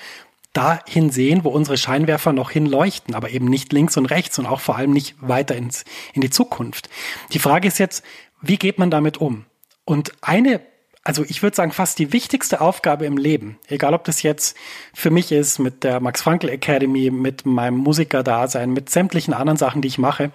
dahin 0.52 1.11
sehen, 1.11 1.44
wo 1.44 1.49
unsere 1.49 1.76
Scheinwerfer 1.76 2.32
noch 2.32 2.50
hinleuchten, 2.50 3.14
aber 3.14 3.30
eben 3.30 3.47
nicht 3.47 3.73
links 3.73 3.97
und 3.97 4.06
rechts 4.06 4.38
und 4.38 4.47
auch 4.47 4.61
vor 4.61 4.76
allem 4.76 4.92
nicht 4.92 5.14
weiter 5.21 5.56
ins, 5.56 5.85
in 6.12 6.21
die 6.21 6.30
Zukunft. 6.30 6.90
Die 7.32 7.38
Frage 7.38 7.68
ist 7.68 7.78
jetzt, 7.78 8.04
wie 8.40 8.59
geht 8.59 8.78
man 8.78 8.90
damit 8.90 9.18
um? 9.18 9.47
Und 9.85 10.12
eine, 10.21 10.61
also 11.04 11.25
ich 11.26 11.42
würde 11.42 11.56
sagen, 11.56 11.73
fast 11.73 11.99
die 11.99 12.12
wichtigste 12.12 12.61
Aufgabe 12.61 13.06
im 13.06 13.16
Leben, 13.16 13.59
egal 13.68 13.94
ob 13.94 14.04
das 14.04 14.23
jetzt 14.23 14.56
für 14.92 15.11
mich 15.11 15.32
ist 15.32 15.59
mit 15.59 15.85
der 15.85 16.00
Max 16.00 16.23
Frankl 16.23 16.49
Academy, 16.49 17.11
mit 17.11 17.47
meinem 17.47 17.78
Musikerdasein, 17.78 18.73
mit 18.73 18.90
sämtlichen 18.90 19.35
anderen 19.35 19.56
Sachen, 19.56 19.80
die 19.80 19.88
ich 19.88 19.99
mache, 19.99 20.32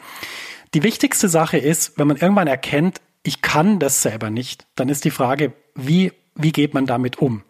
die 0.74 0.84
wichtigste 0.84 1.30
Sache 1.30 1.58
ist, 1.58 1.98
wenn 1.98 2.08
man 2.08 2.18
irgendwann 2.18 2.48
erkennt, 2.48 3.02
ich 3.24 3.42
kann 3.42 3.80
das 3.80 4.02
selber 4.02 4.30
nicht, 4.30 4.66
dann 4.76 4.90
ist 4.90 5.06
die 5.06 5.12
Frage, 5.12 5.54
wie, 5.76 6.12
wie 6.36 6.52
geht 6.52 6.74
man 6.74 6.86
damit 6.86 7.18
um? 7.18 7.44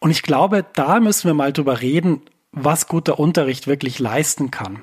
Und 0.00 0.10
ich 0.10 0.22
glaube, 0.22 0.66
da 0.74 0.98
müssen 0.98 1.26
wir 1.26 1.34
mal 1.34 1.52
drüber 1.52 1.80
reden, 1.80 2.22
was 2.52 2.88
guter 2.88 3.18
Unterricht 3.18 3.66
wirklich 3.66 3.98
leisten 3.98 4.50
kann. 4.50 4.82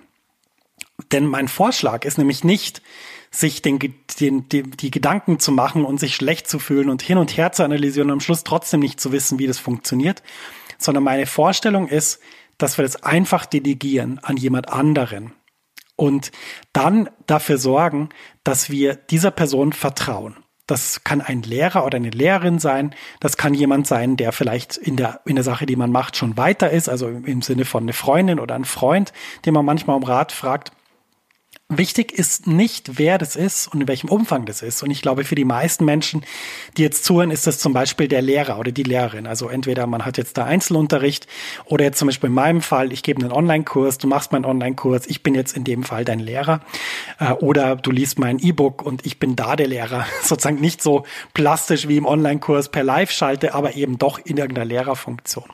Denn 1.12 1.26
mein 1.26 1.48
Vorschlag 1.48 2.06
ist 2.06 2.18
nämlich 2.18 2.44
nicht, 2.44 2.82
sich 3.30 3.62
den, 3.62 3.80
den, 4.20 4.48
den, 4.50 4.72
die 4.72 4.92
Gedanken 4.92 5.40
zu 5.40 5.52
machen 5.52 5.84
und 5.86 6.00
sich 6.00 6.16
schlecht 6.16 6.48
zu 6.48 6.60
fühlen 6.60 6.90
und 6.90 7.02
hin 7.02 7.18
und 7.18 7.36
her 7.36 7.52
zu 7.52 7.64
analysieren 7.64 8.10
und 8.10 8.14
am 8.14 8.20
Schluss 8.20 8.44
trotzdem 8.44 8.80
nicht 8.80 9.02
zu 9.02 9.12
wissen, 9.12 9.38
wie 9.38 9.48
das 9.48 9.60
funktioniert, 9.60 10.24
sondern 10.78 11.04
meine 11.04 11.26
Vorstellung 11.26 11.88
ist, 11.88 12.22
dass 12.58 12.78
wir 12.78 12.84
das 12.84 13.04
einfach 13.04 13.46
delegieren 13.46 14.20
an 14.24 14.38
jemand 14.38 14.70
anderen 14.70 15.34
und 15.96 16.32
dann 16.74 17.10
dafür 17.26 17.58
sorgen, 17.58 18.10
dass 18.44 18.70
wir 18.70 18.96
dieser 18.96 19.32
Person 19.32 19.74
vertrauen. 19.74 20.38
Das 20.68 21.04
kann 21.06 21.22
ein 21.22 21.42
Lehrer 21.42 21.86
oder 21.86 21.96
eine 21.96 22.10
Lehrerin 22.10 22.60
sein. 22.60 22.94
Das 23.22 23.38
kann 23.38 23.54
jemand 23.54 23.88
sein, 23.88 24.18
der 24.18 24.34
vielleicht 24.34 24.76
in 24.76 24.98
der, 24.98 25.22
in 25.26 25.36
der 25.36 25.44
Sache, 25.44 25.66
die 25.66 25.78
man 25.78 25.92
macht, 25.92 26.18
schon 26.18 26.36
weiter 26.36 26.70
ist. 26.70 26.90
Also 26.90 27.08
im 27.08 27.42
Sinne 27.42 27.64
von 27.64 27.84
eine 27.84 27.94
Freundin 27.94 28.40
oder 28.40 28.56
ein 28.56 28.66
Freund, 28.66 29.14
den 29.46 29.54
man 29.54 29.66
manchmal 29.66 29.96
um 29.96 30.04
Rat 30.04 30.34
fragt. 30.34 30.72
Wichtig 31.70 32.14
ist 32.14 32.48
nicht, 32.48 32.98
wer 32.98 33.18
das 33.18 33.36
ist 33.36 33.68
und 33.68 33.82
in 33.82 33.90
welchem 33.90 34.08
Umfang 34.08 34.46
das 34.46 34.62
ist. 34.62 34.84
Und 34.84 34.90
ich 34.90 35.02
glaube, 35.02 35.26
für 35.26 35.36
die 35.36 35.44
meisten 35.44 35.84
Menschen, 35.84 36.24
die 36.78 36.82
jetzt 36.82 37.04
zuhören, 37.04 37.30
ist 37.30 37.46
das 37.46 37.60
zum 37.60 37.74
Beispiel 37.74 38.08
der 38.08 38.22
Lehrer 38.22 38.58
oder 38.58 38.72
die 38.72 38.84
Lehrerin. 38.84 39.28
Also 39.28 39.50
entweder 39.50 39.86
man 39.86 40.06
hat 40.06 40.18
jetzt 40.18 40.38
da 40.38 40.46
Einzelunterricht 40.46 41.28
oder 41.66 41.84
jetzt 41.84 42.00
zum 42.00 42.08
Beispiel 42.08 42.30
in 42.30 42.36
meinem 42.36 42.62
Fall, 42.62 42.94
ich 42.94 43.04
gebe 43.04 43.22
einen 43.22 43.34
Online-Kurs, 43.34 43.98
du 43.98 44.08
machst 44.08 44.32
meinen 44.32 44.46
Online-Kurs, 44.46 45.08
ich 45.08 45.24
bin 45.24 45.36
jetzt 45.36 45.58
in 45.58 45.66
dem 45.66 45.84
Fall 45.84 46.06
dein 46.06 46.20
Lehrer. 46.20 46.62
Äh, 47.20 47.34
oder 47.34 47.76
du 47.76 47.92
liest 47.92 48.18
mein 48.18 48.40
E-Book 48.40 48.82
und 48.82 49.06
ich 49.06 49.20
bin 49.20 49.36
da 49.36 49.58
der 49.58 49.68
Lehrer. 49.68 50.06
Sozusagen 50.24 50.62
nicht 50.62 50.82
so 50.82 51.06
plastisch 51.34 51.90
wie 51.90 51.98
im 51.98 52.06
Online-Kurs 52.06 52.70
per 52.70 52.86
Live-Schalte, 52.86 53.54
aber 53.54 53.76
eben 53.76 53.98
doch 53.98 54.20
in 54.20 54.38
irgendeiner 54.38 54.64
Lehrerfunktion. 54.64 55.50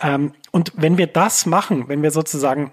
Ähm, 0.00 0.32
und 0.52 0.72
wenn 0.74 0.96
wir 0.96 1.06
das 1.06 1.44
machen, 1.44 1.86
wenn 1.88 2.02
wir 2.02 2.12
sozusagen 2.12 2.72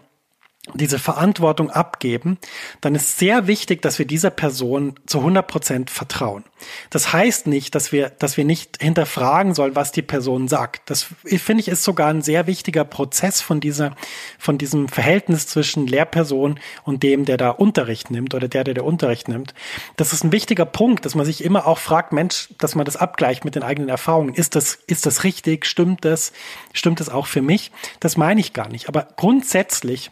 diese 0.73 0.99
Verantwortung 0.99 1.69
abgeben, 1.69 2.37
dann 2.81 2.95
ist 2.95 3.17
sehr 3.17 3.47
wichtig, 3.47 3.81
dass 3.81 3.99
wir 3.99 4.05
dieser 4.05 4.29
Person 4.29 4.95
zu 5.05 5.19
100 5.19 5.47
Prozent 5.47 5.89
vertrauen. 5.89 6.43
Das 6.89 7.13
heißt 7.13 7.47
nicht, 7.47 7.75
dass 7.75 7.91
wir, 7.91 8.09
dass 8.09 8.37
wir 8.37 8.45
nicht 8.45 8.81
hinterfragen 8.81 9.53
sollen, 9.53 9.75
was 9.75 9.91
die 9.91 10.01
Person 10.01 10.47
sagt. 10.47 10.89
Das 10.89 11.07
finde 11.25 11.61
ich 11.61 11.67
ist 11.67 11.83
sogar 11.83 12.09
ein 12.09 12.21
sehr 12.21 12.47
wichtiger 12.47 12.83
Prozess 12.85 13.41
von 13.41 13.59
dieser, 13.59 13.95
von 14.37 14.57
diesem 14.57 14.87
Verhältnis 14.87 15.47
zwischen 15.47 15.87
Lehrperson 15.87 16.59
und 16.83 17.03
dem, 17.03 17.25
der 17.25 17.37
da 17.37 17.49
Unterricht 17.49 18.11
nimmt 18.11 18.33
oder 18.33 18.47
der, 18.47 18.63
der 18.63 18.73
der 18.73 18.85
Unterricht 18.85 19.27
nimmt. 19.27 19.53
Das 19.97 20.13
ist 20.13 20.23
ein 20.23 20.31
wichtiger 20.31 20.65
Punkt, 20.65 21.05
dass 21.05 21.15
man 21.15 21.25
sich 21.25 21.43
immer 21.43 21.67
auch 21.67 21.77
fragt, 21.77 22.11
Mensch, 22.13 22.49
dass 22.57 22.75
man 22.75 22.85
das 22.85 22.97
abgleicht 22.97 23.45
mit 23.45 23.55
den 23.55 23.63
eigenen 23.63 23.89
Erfahrungen. 23.89 24.33
Ist 24.33 24.55
das, 24.55 24.75
ist 24.87 25.05
das 25.05 25.23
richtig? 25.23 25.65
Stimmt 25.65 26.05
das? 26.05 26.31
Stimmt 26.73 26.99
das 26.99 27.09
auch 27.09 27.27
für 27.27 27.41
mich? 27.41 27.71
Das 27.99 28.17
meine 28.17 28.39
ich 28.39 28.53
gar 28.53 28.69
nicht. 28.69 28.87
Aber 28.87 29.07
grundsätzlich 29.15 30.11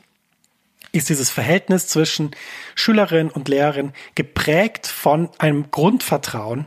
ist 0.92 1.10
dieses 1.10 1.30
Verhältnis 1.30 1.88
zwischen 1.88 2.32
Schülerin 2.76 3.30
und 3.30 3.48
Lehrerin 3.48 3.94
geprägt 4.16 4.88
von 4.88 5.30
einem 5.38 5.72
Grundvertrauen, 5.72 6.66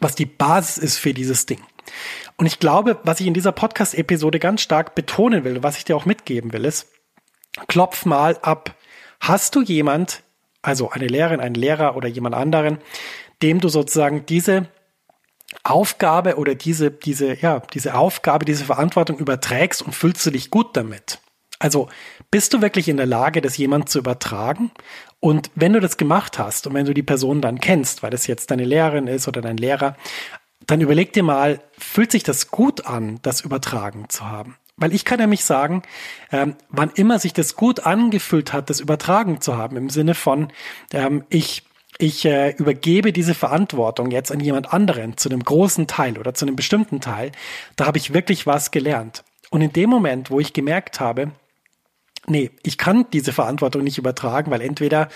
was 0.00 0.14
die 0.14 0.26
Basis 0.26 0.78
ist 0.78 0.98
für 0.98 1.14
dieses 1.14 1.46
Ding. 1.46 1.60
Und 2.36 2.46
ich 2.46 2.58
glaube, 2.58 2.98
was 3.04 3.20
ich 3.20 3.26
in 3.26 3.34
dieser 3.34 3.52
Podcast-Episode 3.52 4.38
ganz 4.38 4.62
stark 4.62 4.94
betonen 4.94 5.44
will, 5.44 5.62
was 5.62 5.76
ich 5.76 5.84
dir 5.84 5.96
auch 5.96 6.06
mitgeben 6.06 6.52
will, 6.52 6.64
ist, 6.64 6.88
klopf 7.68 8.04
mal 8.04 8.38
ab. 8.42 8.74
Hast 9.20 9.54
du 9.54 9.62
jemand, 9.62 10.22
also 10.62 10.90
eine 10.90 11.06
Lehrerin, 11.06 11.40
einen 11.40 11.54
Lehrer 11.54 11.96
oder 11.96 12.08
jemand 12.08 12.34
anderen, 12.34 12.78
dem 13.42 13.60
du 13.60 13.68
sozusagen 13.68 14.26
diese 14.26 14.68
Aufgabe 15.64 16.36
oder 16.36 16.54
diese, 16.54 16.90
diese, 16.90 17.34
ja, 17.34 17.60
diese 17.72 17.94
Aufgabe, 17.94 18.44
diese 18.44 18.64
Verantwortung 18.64 19.18
überträgst 19.18 19.82
und 19.82 19.94
fühlst 19.94 20.24
du 20.24 20.30
dich 20.30 20.50
gut 20.50 20.76
damit? 20.76 21.20
Also 21.62 21.88
bist 22.32 22.52
du 22.52 22.60
wirklich 22.60 22.88
in 22.88 22.96
der 22.96 23.06
Lage, 23.06 23.40
das 23.40 23.56
jemand 23.56 23.88
zu 23.88 24.00
übertragen? 24.00 24.72
Und 25.20 25.52
wenn 25.54 25.72
du 25.72 25.78
das 25.78 25.96
gemacht 25.96 26.36
hast 26.40 26.66
und 26.66 26.74
wenn 26.74 26.86
du 26.86 26.92
die 26.92 27.04
Person 27.04 27.40
dann 27.40 27.60
kennst, 27.60 28.02
weil 28.02 28.10
das 28.10 28.26
jetzt 28.26 28.50
deine 28.50 28.64
Lehrerin 28.64 29.06
ist 29.06 29.28
oder 29.28 29.40
dein 29.40 29.58
Lehrer, 29.58 29.96
dann 30.66 30.80
überleg 30.80 31.12
dir 31.12 31.22
mal, 31.22 31.60
fühlt 31.78 32.10
sich 32.10 32.24
das 32.24 32.48
gut 32.48 32.86
an, 32.86 33.20
das 33.22 33.42
übertragen 33.42 34.06
zu 34.08 34.28
haben? 34.28 34.56
Weil 34.76 34.92
ich 34.92 35.04
kann 35.04 35.20
nämlich 35.20 35.44
sagen, 35.44 35.82
ähm, 36.32 36.56
wann 36.68 36.90
immer 36.96 37.20
sich 37.20 37.32
das 37.32 37.54
gut 37.54 37.86
angefühlt 37.86 38.52
hat, 38.52 38.68
das 38.68 38.80
übertragen 38.80 39.40
zu 39.40 39.56
haben, 39.56 39.76
im 39.76 39.88
Sinne 39.88 40.16
von, 40.16 40.48
ähm, 40.92 41.24
ich 41.28 41.62
ich 41.98 42.24
äh, 42.24 42.50
übergebe 42.56 43.12
diese 43.12 43.34
Verantwortung 43.34 44.10
jetzt 44.10 44.32
an 44.32 44.40
jemand 44.40 44.72
anderen 44.72 45.16
zu 45.16 45.28
einem 45.28 45.44
großen 45.44 45.86
Teil 45.86 46.18
oder 46.18 46.34
zu 46.34 46.44
einem 46.44 46.56
bestimmten 46.56 47.00
Teil, 47.00 47.30
da 47.76 47.86
habe 47.86 47.98
ich 47.98 48.14
wirklich 48.14 48.46
was 48.46 48.72
gelernt. 48.72 49.22
Und 49.50 49.60
in 49.60 49.72
dem 49.72 49.90
Moment, 49.90 50.30
wo 50.30 50.40
ich 50.40 50.54
gemerkt 50.54 50.98
habe, 50.98 51.32
nee, 52.26 52.50
ich 52.62 52.78
kann 52.78 53.06
diese 53.12 53.32
Verantwortung 53.32 53.82
nicht 53.82 53.98
übertragen, 53.98 54.50
weil 54.50 54.60
entweder 54.60 55.08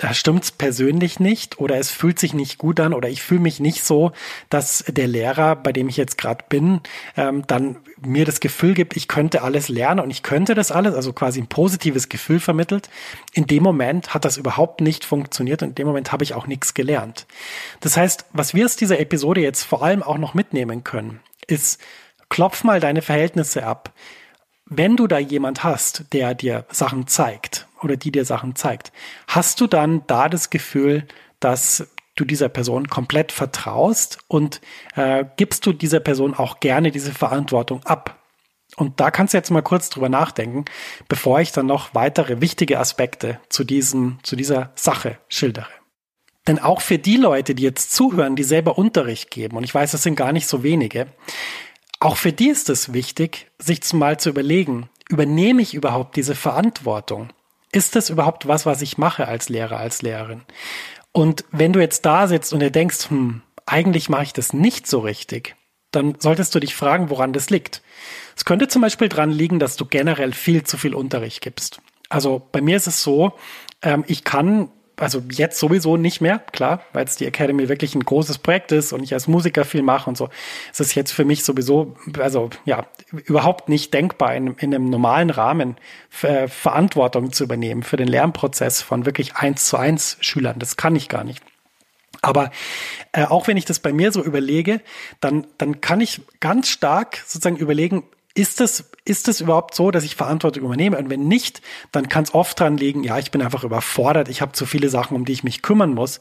äh, 0.00 0.12
stimmt's 0.14 0.50
persönlich 0.50 1.20
nicht 1.20 1.60
oder 1.60 1.76
es 1.76 1.90
fühlt 1.90 2.18
sich 2.18 2.34
nicht 2.34 2.58
gut 2.58 2.80
an 2.80 2.92
oder 2.92 3.08
ich 3.08 3.22
fühle 3.22 3.40
mich 3.40 3.60
nicht 3.60 3.84
so, 3.84 4.12
dass 4.48 4.84
der 4.88 5.06
Lehrer, 5.06 5.54
bei 5.54 5.72
dem 5.72 5.88
ich 5.88 5.96
jetzt 5.96 6.18
gerade 6.18 6.44
bin, 6.48 6.80
ähm, 7.16 7.46
dann 7.46 7.76
mir 8.00 8.24
das 8.24 8.40
Gefühl 8.40 8.74
gibt, 8.74 8.96
ich 8.96 9.06
könnte 9.06 9.42
alles 9.42 9.68
lernen 9.68 10.00
und 10.00 10.10
ich 10.10 10.22
könnte 10.22 10.54
das 10.54 10.72
alles, 10.72 10.94
also 10.94 11.12
quasi 11.12 11.40
ein 11.40 11.46
positives 11.46 12.08
Gefühl 12.08 12.40
vermittelt. 12.40 12.90
In 13.32 13.46
dem 13.46 13.62
Moment 13.62 14.12
hat 14.12 14.24
das 14.24 14.36
überhaupt 14.36 14.80
nicht 14.80 15.04
funktioniert 15.04 15.62
und 15.62 15.70
in 15.70 15.74
dem 15.76 15.86
Moment 15.86 16.10
habe 16.10 16.24
ich 16.24 16.34
auch 16.34 16.46
nichts 16.48 16.74
gelernt. 16.74 17.26
Das 17.80 17.96
heißt, 17.96 18.26
was 18.32 18.54
wir 18.54 18.64
aus 18.64 18.76
dieser 18.76 18.98
Episode 18.98 19.40
jetzt 19.40 19.62
vor 19.62 19.82
allem 19.82 20.02
auch 20.02 20.18
noch 20.18 20.34
mitnehmen 20.34 20.82
können, 20.82 21.20
ist, 21.46 21.80
klopf 22.28 22.64
mal 22.64 22.80
deine 22.80 23.02
Verhältnisse 23.02 23.66
ab 23.66 23.92
wenn 24.70 24.96
du 24.96 25.06
da 25.06 25.18
jemand 25.18 25.64
hast, 25.64 26.04
der 26.12 26.34
dir 26.34 26.64
Sachen 26.70 27.06
zeigt 27.06 27.66
oder 27.82 27.96
die 27.96 28.12
dir 28.12 28.24
Sachen 28.24 28.54
zeigt, 28.54 28.92
hast 29.26 29.60
du 29.60 29.66
dann 29.66 30.02
da 30.06 30.28
das 30.28 30.48
Gefühl, 30.48 31.06
dass 31.40 31.88
du 32.14 32.24
dieser 32.24 32.48
Person 32.48 32.88
komplett 32.88 33.32
vertraust 33.32 34.18
und 34.28 34.60
äh, 34.94 35.24
gibst 35.36 35.66
du 35.66 35.72
dieser 35.72 36.00
Person 36.00 36.34
auch 36.34 36.60
gerne 36.60 36.90
diese 36.90 37.12
Verantwortung 37.12 37.84
ab. 37.84 38.16
Und 38.76 39.00
da 39.00 39.10
kannst 39.10 39.34
du 39.34 39.38
jetzt 39.38 39.50
mal 39.50 39.62
kurz 39.62 39.90
drüber 39.90 40.08
nachdenken, 40.08 40.64
bevor 41.08 41.40
ich 41.40 41.50
dann 41.50 41.66
noch 41.66 41.94
weitere 41.94 42.40
wichtige 42.40 42.78
Aspekte 42.78 43.40
zu 43.48 43.64
diesem, 43.64 44.18
zu 44.22 44.36
dieser 44.36 44.70
Sache 44.76 45.18
schildere. 45.28 45.66
Denn 46.46 46.58
auch 46.58 46.80
für 46.80 46.98
die 46.98 47.16
Leute, 47.16 47.54
die 47.54 47.64
jetzt 47.64 47.92
zuhören, 47.92 48.36
die 48.36 48.44
selber 48.44 48.78
Unterricht 48.78 49.30
geben, 49.30 49.56
und 49.56 49.64
ich 49.64 49.74
weiß, 49.74 49.92
es 49.94 50.02
sind 50.02 50.14
gar 50.14 50.32
nicht 50.32 50.46
so 50.46 50.62
wenige, 50.62 51.08
auch 52.00 52.16
für 52.16 52.32
die 52.32 52.48
ist 52.48 52.70
es 52.70 52.92
wichtig, 52.92 53.50
sich 53.58 53.92
mal 53.92 54.18
zu 54.18 54.30
überlegen, 54.30 54.88
übernehme 55.08 55.62
ich 55.62 55.74
überhaupt 55.74 56.16
diese 56.16 56.34
Verantwortung? 56.34 57.28
Ist 57.72 57.94
das 57.94 58.10
überhaupt 58.10 58.48
was, 58.48 58.66
was 58.66 58.82
ich 58.82 58.98
mache 58.98 59.28
als 59.28 59.48
Lehrer, 59.48 59.78
als 59.78 60.02
Lehrerin? 60.02 60.42
Und 61.12 61.44
wenn 61.52 61.72
du 61.72 61.80
jetzt 61.80 62.04
da 62.06 62.26
sitzt 62.26 62.52
und 62.52 62.60
dir 62.60 62.70
denkst, 62.70 63.10
hm, 63.10 63.42
eigentlich 63.66 64.08
mache 64.08 64.24
ich 64.24 64.32
das 64.32 64.52
nicht 64.52 64.86
so 64.86 65.00
richtig, 65.00 65.56
dann 65.92 66.16
solltest 66.18 66.54
du 66.54 66.60
dich 66.60 66.74
fragen, 66.74 67.10
woran 67.10 67.32
das 67.32 67.50
liegt. 67.50 67.82
Es 68.36 68.44
könnte 68.44 68.68
zum 68.68 68.82
Beispiel 68.82 69.08
dran 69.08 69.30
liegen, 69.30 69.58
dass 69.58 69.76
du 69.76 69.84
generell 69.84 70.32
viel 70.32 70.64
zu 70.64 70.78
viel 70.78 70.94
Unterricht 70.94 71.42
gibst. 71.42 71.80
Also 72.08 72.48
bei 72.50 72.60
mir 72.60 72.76
ist 72.76 72.86
es 72.86 73.02
so, 73.02 73.32
ähm, 73.82 74.04
ich 74.06 74.24
kann 74.24 74.70
also 75.00 75.22
jetzt 75.30 75.58
sowieso 75.58 75.96
nicht 75.96 76.20
mehr, 76.20 76.38
klar, 76.38 76.82
weil 76.92 77.04
es 77.04 77.16
die 77.16 77.26
Academy 77.26 77.68
wirklich 77.68 77.94
ein 77.94 78.04
großes 78.04 78.38
Projekt 78.38 78.72
ist 78.72 78.92
und 78.92 79.02
ich 79.02 79.14
als 79.14 79.26
Musiker 79.28 79.64
viel 79.64 79.82
mache 79.82 80.08
und 80.08 80.16
so. 80.16 80.28
Es 80.72 80.80
ist 80.80 80.94
jetzt 80.94 81.12
für 81.12 81.24
mich 81.24 81.44
sowieso, 81.44 81.96
also 82.18 82.50
ja, 82.64 82.86
überhaupt 83.10 83.68
nicht 83.68 83.92
denkbar, 83.94 84.34
in, 84.34 84.54
in 84.54 84.74
einem 84.74 84.90
normalen 84.90 85.30
Rahmen 85.30 85.76
äh, 86.22 86.48
Verantwortung 86.48 87.32
zu 87.32 87.44
übernehmen 87.44 87.82
für 87.82 87.96
den 87.96 88.08
Lernprozess 88.08 88.82
von 88.82 89.06
wirklich 89.06 89.36
eins 89.36 89.66
zu 89.66 89.76
eins 89.76 90.18
Schülern. 90.20 90.58
Das 90.58 90.76
kann 90.76 90.94
ich 90.94 91.08
gar 91.08 91.24
nicht. 91.24 91.42
Aber 92.22 92.50
äh, 93.12 93.24
auch 93.24 93.46
wenn 93.46 93.56
ich 93.56 93.64
das 93.64 93.80
bei 93.80 93.92
mir 93.92 94.12
so 94.12 94.22
überlege, 94.22 94.80
dann, 95.20 95.46
dann 95.58 95.80
kann 95.80 96.00
ich 96.00 96.20
ganz 96.40 96.68
stark 96.68 97.16
sozusagen 97.26 97.56
überlegen, 97.56 98.04
ist 98.34 98.60
das, 98.60 98.90
ist 99.04 99.28
das 99.28 99.40
überhaupt 99.40 99.74
so, 99.74 99.90
dass 99.90 100.04
ich 100.04 100.16
Verantwortung 100.16 100.64
übernehme? 100.64 100.96
Und 100.96 101.10
wenn 101.10 101.26
nicht, 101.26 101.62
dann 101.92 102.08
kann 102.08 102.24
es 102.24 102.34
oft 102.34 102.58
dran 102.58 102.76
liegen, 102.76 103.02
ja, 103.02 103.18
ich 103.18 103.30
bin 103.30 103.42
einfach 103.42 103.64
überfordert, 103.64 104.28
ich 104.28 104.40
habe 104.40 104.52
zu 104.52 104.66
viele 104.66 104.88
Sachen, 104.88 105.16
um 105.16 105.24
die 105.24 105.32
ich 105.32 105.44
mich 105.44 105.62
kümmern 105.62 105.94
muss. 105.94 106.20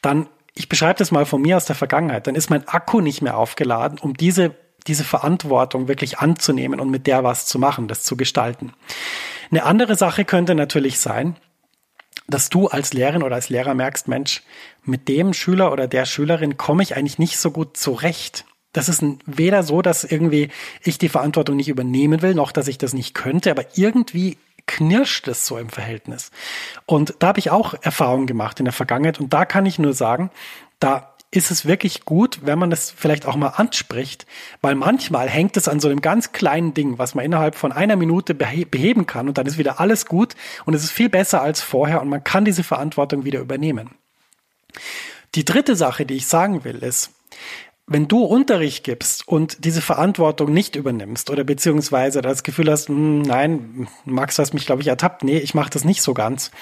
Dann, 0.00 0.26
ich 0.54 0.68
beschreibe 0.68 0.98
das 0.98 1.10
mal 1.10 1.26
von 1.26 1.42
mir 1.42 1.56
aus 1.56 1.66
der 1.66 1.76
Vergangenheit, 1.76 2.26
dann 2.26 2.34
ist 2.34 2.50
mein 2.50 2.66
Akku 2.66 3.00
nicht 3.00 3.20
mehr 3.20 3.36
aufgeladen, 3.36 3.98
um 3.98 4.16
diese, 4.16 4.54
diese 4.86 5.04
Verantwortung 5.04 5.86
wirklich 5.86 6.18
anzunehmen 6.18 6.80
und 6.80 6.90
mit 6.90 7.06
der 7.06 7.24
was 7.24 7.46
zu 7.46 7.58
machen, 7.58 7.88
das 7.88 8.04
zu 8.04 8.16
gestalten. 8.16 8.72
Eine 9.50 9.64
andere 9.64 9.96
Sache 9.96 10.24
könnte 10.24 10.54
natürlich 10.54 10.98
sein, 10.98 11.36
dass 12.26 12.48
du 12.48 12.68
als 12.68 12.92
Lehrerin 12.92 13.22
oder 13.22 13.34
als 13.34 13.48
Lehrer 13.48 13.74
merkst, 13.74 14.08
Mensch, 14.08 14.42
mit 14.84 15.08
dem 15.08 15.34
Schüler 15.34 15.72
oder 15.72 15.88
der 15.88 16.06
Schülerin 16.06 16.56
komme 16.56 16.82
ich 16.82 16.96
eigentlich 16.96 17.18
nicht 17.18 17.38
so 17.38 17.50
gut 17.50 17.76
zurecht. 17.76 18.44
Das 18.72 18.88
ist 18.88 19.02
weder 19.26 19.62
so, 19.62 19.82
dass 19.82 20.04
irgendwie 20.04 20.50
ich 20.82 20.98
die 20.98 21.08
Verantwortung 21.08 21.56
nicht 21.56 21.68
übernehmen 21.68 22.22
will, 22.22 22.34
noch 22.34 22.52
dass 22.52 22.68
ich 22.68 22.78
das 22.78 22.92
nicht 22.92 23.14
könnte, 23.14 23.50
aber 23.50 23.64
irgendwie 23.74 24.38
knirscht 24.66 25.26
es 25.26 25.46
so 25.46 25.58
im 25.58 25.68
Verhältnis. 25.68 26.30
Und 26.86 27.14
da 27.18 27.28
habe 27.28 27.40
ich 27.40 27.50
auch 27.50 27.74
Erfahrungen 27.82 28.26
gemacht 28.26 28.60
in 28.60 28.66
der 28.66 28.72
Vergangenheit 28.72 29.18
und 29.18 29.32
da 29.32 29.44
kann 29.44 29.66
ich 29.66 29.78
nur 29.78 29.94
sagen, 29.94 30.30
da 30.78 31.14
ist 31.32 31.50
es 31.50 31.64
wirklich 31.64 32.04
gut, 32.04 32.40
wenn 32.42 32.58
man 32.58 32.70
das 32.70 32.90
vielleicht 32.90 33.24
auch 33.24 33.36
mal 33.36 33.48
anspricht, 33.48 34.26
weil 34.62 34.74
manchmal 34.74 35.28
hängt 35.28 35.56
es 35.56 35.68
an 35.68 35.78
so 35.78 35.88
einem 35.88 36.00
ganz 36.00 36.32
kleinen 36.32 36.74
Ding, 36.74 36.98
was 36.98 37.14
man 37.14 37.24
innerhalb 37.24 37.54
von 37.54 37.70
einer 37.70 37.94
Minute 37.96 38.34
beheben 38.34 39.06
kann 39.06 39.28
und 39.28 39.38
dann 39.38 39.46
ist 39.46 39.58
wieder 39.58 39.78
alles 39.78 40.06
gut 40.06 40.34
und 40.64 40.74
es 40.74 40.82
ist 40.82 40.90
viel 40.90 41.08
besser 41.08 41.40
als 41.40 41.60
vorher 41.60 42.00
und 42.00 42.08
man 42.08 42.24
kann 42.24 42.44
diese 42.44 42.64
Verantwortung 42.64 43.24
wieder 43.24 43.40
übernehmen. 43.40 43.90
Die 45.36 45.44
dritte 45.44 45.76
Sache, 45.76 46.04
die 46.04 46.16
ich 46.16 46.26
sagen 46.26 46.64
will, 46.64 46.78
ist, 46.78 47.12
wenn 47.90 48.06
du 48.06 48.22
Unterricht 48.22 48.84
gibst 48.84 49.26
und 49.26 49.64
diese 49.64 49.82
Verantwortung 49.82 50.52
nicht 50.52 50.76
übernimmst 50.76 51.28
oder 51.28 51.42
beziehungsweise 51.42 52.22
das 52.22 52.44
Gefühl 52.44 52.70
hast, 52.70 52.88
hm, 52.88 53.22
nein, 53.22 53.88
Max 54.04 54.38
hast 54.38 54.54
mich, 54.54 54.64
glaube 54.64 54.80
ich, 54.80 54.88
ertappt, 54.88 55.24
nee, 55.24 55.38
ich 55.38 55.54
mache 55.54 55.70
das 55.70 55.84
nicht 55.84 56.00
so 56.00 56.14
ganz, 56.14 56.52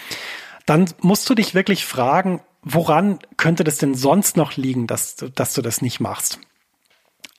dann 0.64 0.87
musst 1.00 1.28
du 1.28 1.35
dich 1.35 1.54
wirklich 1.54 1.85
fragen, 1.85 2.40
woran 2.62 3.18
könnte 3.37 3.62
das 3.62 3.76
denn 3.76 3.94
sonst 3.94 4.38
noch 4.38 4.56
liegen, 4.56 4.87
dass, 4.87 5.16
dass 5.16 5.52
du 5.52 5.61
das 5.61 5.82
nicht 5.82 6.00
machst? 6.00 6.40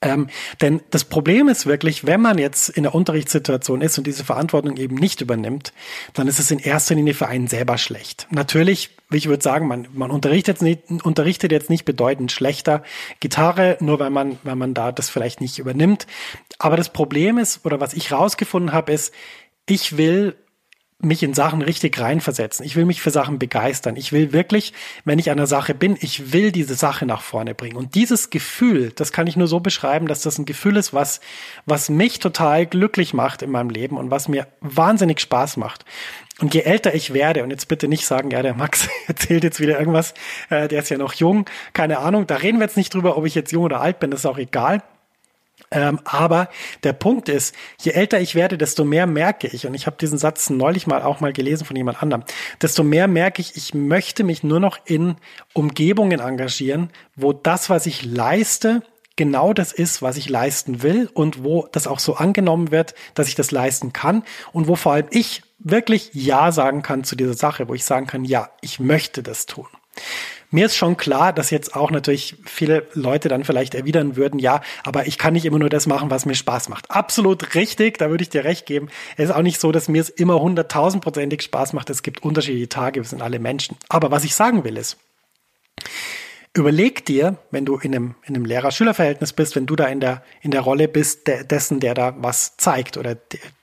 Ähm, 0.01 0.27
denn 0.61 0.81
das 0.91 1.03
Problem 1.03 1.49
ist 1.49 1.65
wirklich, 1.65 2.05
wenn 2.05 2.21
man 2.21 2.37
jetzt 2.37 2.69
in 2.69 2.83
der 2.83 2.95
Unterrichtssituation 2.95 3.81
ist 3.81 3.97
und 3.97 4.07
diese 4.07 4.23
Verantwortung 4.23 4.77
eben 4.77 4.95
nicht 4.95 5.19
übernimmt, 5.19 5.73
dann 6.13 6.27
ist 6.27 6.39
es 6.39 6.51
in 6.51 6.59
erster 6.59 6.95
Linie 6.95 7.13
für 7.13 7.27
einen 7.27 7.47
selber 7.47 7.77
schlecht. 7.77 8.25
Natürlich, 8.29 8.91
ich 9.11 9.27
würde 9.27 9.43
sagen, 9.43 9.67
man, 9.67 9.87
man 9.93 10.09
unterrichtet, 10.09 10.55
jetzt 10.55 10.61
nicht, 10.61 10.89
unterrichtet 11.03 11.51
jetzt 11.51 11.69
nicht 11.69 11.83
bedeutend 11.83 12.31
schlechter 12.31 12.83
Gitarre, 13.19 13.77
nur 13.81 13.99
weil 13.99 14.09
man, 14.09 14.37
weil 14.43 14.55
man 14.55 14.73
da 14.73 14.93
das 14.93 15.09
vielleicht 15.09 15.41
nicht 15.41 15.59
übernimmt. 15.59 16.07
Aber 16.59 16.77
das 16.77 16.93
Problem 16.93 17.37
ist, 17.37 17.65
oder 17.65 17.81
was 17.81 17.93
ich 17.93 18.13
rausgefunden 18.13 18.71
habe, 18.71 18.93
ist, 18.93 19.13
ich 19.65 19.97
will 19.97 20.35
mich 21.01 21.23
in 21.23 21.33
Sachen 21.33 21.61
richtig 21.61 21.99
reinversetzen. 21.99 22.65
Ich 22.65 22.75
will 22.75 22.85
mich 22.85 23.01
für 23.01 23.09
Sachen 23.09 23.39
begeistern. 23.39 23.95
Ich 23.95 24.11
will 24.11 24.33
wirklich, 24.33 24.73
wenn 25.05 25.17
ich 25.17 25.31
an 25.31 25.37
der 25.37 25.47
Sache 25.47 25.73
bin, 25.73 25.97
ich 25.99 26.33
will 26.33 26.51
diese 26.51 26.75
Sache 26.75 27.05
nach 27.05 27.21
vorne 27.21 27.55
bringen. 27.55 27.77
Und 27.77 27.95
dieses 27.95 28.29
Gefühl, 28.29 28.91
das 28.95 29.13
kann 29.13 29.25
ich 29.25 29.37
nur 29.37 29.47
so 29.47 29.61
beschreiben, 29.61 30.07
dass 30.07 30.21
das 30.21 30.37
ein 30.37 30.45
Gefühl 30.45 30.75
ist, 30.75 30.93
was, 30.93 31.21
was 31.65 31.89
mich 31.89 32.19
total 32.19 32.65
glücklich 32.65 33.13
macht 33.13 33.41
in 33.41 33.49
meinem 33.49 33.69
Leben 33.69 33.97
und 33.97 34.11
was 34.11 34.27
mir 34.27 34.47
wahnsinnig 34.59 35.21
Spaß 35.21 35.55
macht. 35.55 35.85
Und 36.41 36.53
je 36.53 36.61
älter 36.61 36.93
ich 36.93 37.13
werde, 37.13 37.43
und 37.43 37.49
jetzt 37.49 37.67
bitte 37.69 37.87
nicht 37.87 38.05
sagen, 38.05 38.31
ja, 38.31 38.41
der 38.41 38.53
Max 38.53 38.89
erzählt 39.07 39.45
jetzt 39.45 39.61
wieder 39.61 39.79
irgendwas, 39.79 40.13
äh, 40.49 40.67
der 40.67 40.79
ist 40.79 40.89
ja 40.89 40.97
noch 40.97 41.13
jung, 41.13 41.45
keine 41.73 41.99
Ahnung, 41.99 42.27
da 42.27 42.35
reden 42.35 42.59
wir 42.59 42.65
jetzt 42.65 42.77
nicht 42.77 42.93
drüber, 42.93 43.17
ob 43.17 43.25
ich 43.25 43.35
jetzt 43.35 43.51
jung 43.53 43.63
oder 43.63 43.79
alt 43.79 43.99
bin, 43.99 44.11
das 44.11 44.21
ist 44.21 44.25
auch 44.25 44.37
egal. 44.37 44.83
Ähm, 45.71 45.99
aber 46.03 46.49
der 46.83 46.93
Punkt 46.93 47.29
ist, 47.29 47.55
je 47.79 47.91
älter 47.91 48.19
ich 48.19 48.35
werde, 48.35 48.57
desto 48.57 48.83
mehr 48.83 49.05
merke 49.05 49.47
ich, 49.47 49.67
und 49.67 49.73
ich 49.75 49.85
habe 49.85 49.97
diesen 49.97 50.17
Satz 50.17 50.49
neulich 50.49 50.87
mal 50.87 51.03
auch 51.03 51.19
mal 51.19 51.33
gelesen 51.33 51.65
von 51.65 51.75
jemand 51.75 52.01
anderem, 52.01 52.23
desto 52.61 52.83
mehr 52.83 53.07
merke 53.07 53.41
ich, 53.41 53.55
ich 53.55 53.73
möchte 53.73 54.23
mich 54.23 54.43
nur 54.43 54.59
noch 54.59 54.79
in 54.85 55.15
Umgebungen 55.53 56.19
engagieren, 56.19 56.89
wo 57.15 57.33
das, 57.33 57.69
was 57.69 57.85
ich 57.85 58.03
leiste, 58.03 58.81
genau 59.15 59.53
das 59.53 59.73
ist, 59.73 60.01
was 60.01 60.17
ich 60.17 60.29
leisten 60.29 60.81
will 60.81 61.09
und 61.13 61.43
wo 61.43 61.67
das 61.71 61.87
auch 61.87 61.99
so 61.99 62.15
angenommen 62.15 62.71
wird, 62.71 62.95
dass 63.13 63.27
ich 63.27 63.35
das 63.35 63.51
leisten 63.51 63.93
kann 63.93 64.23
und 64.53 64.67
wo 64.67 64.75
vor 64.75 64.93
allem 64.93 65.07
ich 65.11 65.43
wirklich 65.59 66.11
Ja 66.13 66.51
sagen 66.51 66.81
kann 66.81 67.03
zu 67.03 67.15
dieser 67.15 67.33
Sache, 67.33 67.67
wo 67.67 67.73
ich 67.73 67.83
sagen 67.83 68.07
kann, 68.07 68.23
ja, 68.23 68.49
ich 68.61 68.79
möchte 68.79 69.21
das 69.21 69.45
tun. 69.45 69.67
Mir 70.51 70.65
ist 70.65 70.75
schon 70.75 70.97
klar, 70.97 71.31
dass 71.31 71.51
jetzt 71.51 71.75
auch 71.75 71.91
natürlich 71.91 72.35
viele 72.43 72.87
Leute 72.93 73.29
dann 73.29 73.43
vielleicht 73.43 73.75
erwidern 73.75 74.15
würden, 74.15 74.39
ja, 74.39 74.61
aber 74.83 75.05
ich 75.05 75.19
kann 75.19 75.33
nicht 75.33 75.45
immer 75.45 75.59
nur 75.59 75.69
das 75.69 75.85
machen, 75.85 76.09
was 76.09 76.25
mir 76.25 76.33
Spaß 76.33 76.69
macht. 76.69 76.89
Absolut 76.89 77.53
richtig, 77.53 77.99
da 77.99 78.09
würde 78.09 78.23
ich 78.23 78.29
dir 78.29 78.43
recht 78.43 78.65
geben. 78.65 78.89
Es 79.15 79.25
ist 79.25 79.35
auch 79.35 79.43
nicht 79.43 79.59
so, 79.59 79.71
dass 79.71 79.87
mir 79.87 80.01
es 80.01 80.09
immer 80.09 80.39
hunderttausendprozentig 80.39 81.43
Spaß 81.43 81.73
macht. 81.73 81.89
Es 81.91 82.01
gibt 82.01 82.23
unterschiedliche 82.23 82.69
Tage, 82.69 83.01
wir 83.01 83.07
sind 83.07 83.21
alle 83.21 83.37
Menschen. 83.37 83.77
Aber 83.89 84.09
was 84.09 84.23
ich 84.23 84.33
sagen 84.33 84.63
will 84.63 84.77
ist, 84.77 84.97
Überleg 86.55 87.05
dir, 87.05 87.37
wenn 87.51 87.63
du 87.63 87.77
in 87.77 87.93
einem, 87.93 88.15
in 88.25 88.35
einem 88.35 88.43
Lehrer-Schüler-Verhältnis 88.43 89.33
bist, 89.33 89.55
wenn 89.55 89.67
du 89.67 89.75
da 89.75 89.85
in 89.85 89.99
der, 89.99 90.23
in 90.41 90.49
der 90.49 90.61
Rolle 90.61 90.87
bist, 90.87 91.27
de, 91.27 91.43
dessen, 91.43 91.79
der 91.79 91.93
da 91.93 92.15
was 92.17 92.57
zeigt 92.57 92.97
oder 92.97 93.15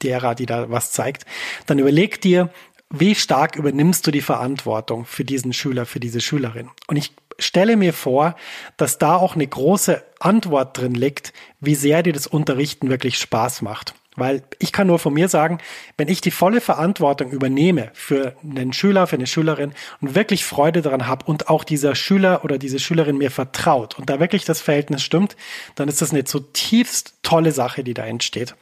derer, 0.03 0.37
die 0.37 0.47
da 0.47 0.71
was 0.71 0.93
zeigt, 0.93 1.27
dann 1.67 1.81
überleg 1.81 2.21
dir, 2.21 2.49
wie 2.91 3.15
stark 3.15 3.57
übernimmst 3.57 4.07
du 4.07 4.11
die 4.11 4.21
Verantwortung 4.21 5.05
für 5.05 5.25
diesen 5.25 5.53
Schüler, 5.53 5.87
für 5.87 6.01
diese 6.01 6.21
Schülerin? 6.21 6.71
Und 6.87 6.97
ich 6.97 7.13
stelle 7.39 7.77
mir 7.77 7.93
vor, 7.93 8.37
dass 8.77 8.99
da 8.99 9.17
auch 9.17 9.35
eine 9.35 9.47
große 9.47 10.03
Antwort 10.21 10.79
drin 10.79 10.95
liegt, 10.95 11.33
wie 11.61 11.75
sehr 11.75 12.03
dir 12.03 12.13
das 12.13 12.27
Unterrichten 12.27 12.89
wirklich 12.89 13.19
Spaß 13.19 13.63
macht. 13.63 13.95
Weil 14.19 14.43
ich 14.59 14.73
kann 14.73 14.87
nur 14.87 14.99
von 14.99 15.13
mir 15.13 15.29
sagen, 15.29 15.59
wenn 15.99 16.09
ich 16.09 16.23
die 16.23 16.31
volle 16.31 16.63
Verantwortung 16.63 17.33
übernehme 17.33 17.91
für 17.93 18.35
einen 18.43 18.73
Schüler, 18.73 19.07
für 19.07 19.17
eine 19.17 19.27
Schülerin 19.27 19.75
und 20.01 20.15
wirklich 20.15 20.45
Freude 20.45 20.81
daran 20.81 21.07
habe 21.07 21.27
und 21.27 21.51
auch 21.51 21.65
dieser 21.65 21.95
Schüler 21.95 22.43
oder 22.43 22.57
diese 22.57 22.79
Schülerin 22.79 23.19
mir 23.19 23.31
vertraut 23.31 23.99
und 23.99 24.09
da 24.09 24.19
wirklich 24.19 24.47
das 24.47 24.63
Verhältnis 24.63 25.03
stimmt, 25.03 25.37
dann 25.75 25.89
ist 25.89 26.01
das 26.01 26.13
eine 26.13 26.25
zutiefst 26.25 27.17
tolle 27.23 27.53
Sache, 27.53 27.85
die 27.85 27.93
da 27.93 28.07
entsteht. 28.07 28.55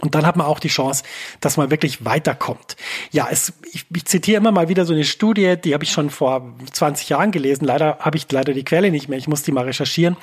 Und 0.00 0.14
dann 0.14 0.26
hat 0.26 0.36
man 0.36 0.46
auch 0.46 0.58
die 0.58 0.68
Chance, 0.68 1.04
dass 1.40 1.58
man 1.58 1.70
wirklich 1.70 2.04
weiterkommt. 2.04 2.76
Ja, 3.10 3.28
es, 3.30 3.52
ich, 3.72 3.84
ich 3.94 4.04
zitiere 4.06 4.38
immer 4.38 4.50
mal 4.50 4.68
wieder 4.68 4.86
so 4.86 4.94
eine 4.94 5.04
Studie, 5.04 5.56
die 5.62 5.74
habe 5.74 5.84
ich 5.84 5.92
schon 5.92 6.08
vor 6.08 6.54
20 6.72 7.10
Jahren 7.10 7.30
gelesen. 7.30 7.66
Leider 7.66 7.98
habe 8.00 8.16
ich 8.16 8.30
leider 8.32 8.54
die 8.54 8.64
Quelle 8.64 8.90
nicht 8.90 9.08
mehr. 9.08 9.18
Ich 9.18 9.28
muss 9.28 9.42
die 9.42 9.52
mal 9.52 9.64
recherchieren. 9.64 10.16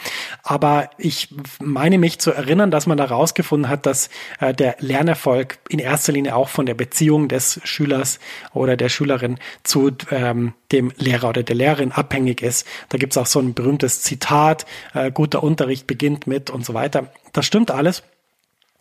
Aber 0.44 0.90
ich 0.98 1.30
meine 1.62 2.00
mich 2.00 2.20
zu 2.20 2.32
erinnern, 2.32 2.72
dass 2.72 2.88
man 2.88 2.98
da 2.98 3.06
rausgefunden 3.06 3.70
hat, 3.70 3.86
dass 3.86 4.10
äh, 4.40 4.54
der 4.54 4.76
Lernerfolg 4.80 5.60
in 5.70 5.80
erster 5.80 6.14
Linie 6.14 6.36
auch 6.36 6.50
von 6.50 6.66
der 6.66 6.74
Beziehung 6.74 7.28
des 7.28 7.62
Schülers 7.64 8.20
oder 8.54 8.76
der 8.76 8.90
Schülerin 8.90 9.38
zu 9.64 9.92
ähm, 10.10 10.54
dem 10.72 10.92
Lehrer 10.98 11.30
oder 11.30 11.44
der 11.44 11.56
Lehrerin 11.56 11.92
abhängig 11.92 12.42
ist. 12.42 12.68
Da 12.90 12.98
gibt's 12.98 13.18
auch 13.18 13.28
so 13.28 13.40
ein 13.40 13.54
berühmtes 13.54 14.02
Zitat, 14.02 14.66
äh, 14.94 15.12
guter 15.12 15.44
Unterricht 15.44 15.86
beginnt 15.86 16.28
mit 16.28 16.50
und 16.50 16.66
so 16.66 16.74
weiter. 16.74 17.14
Das 17.34 17.46
stimmt 17.46 17.72
alles. 17.72 18.04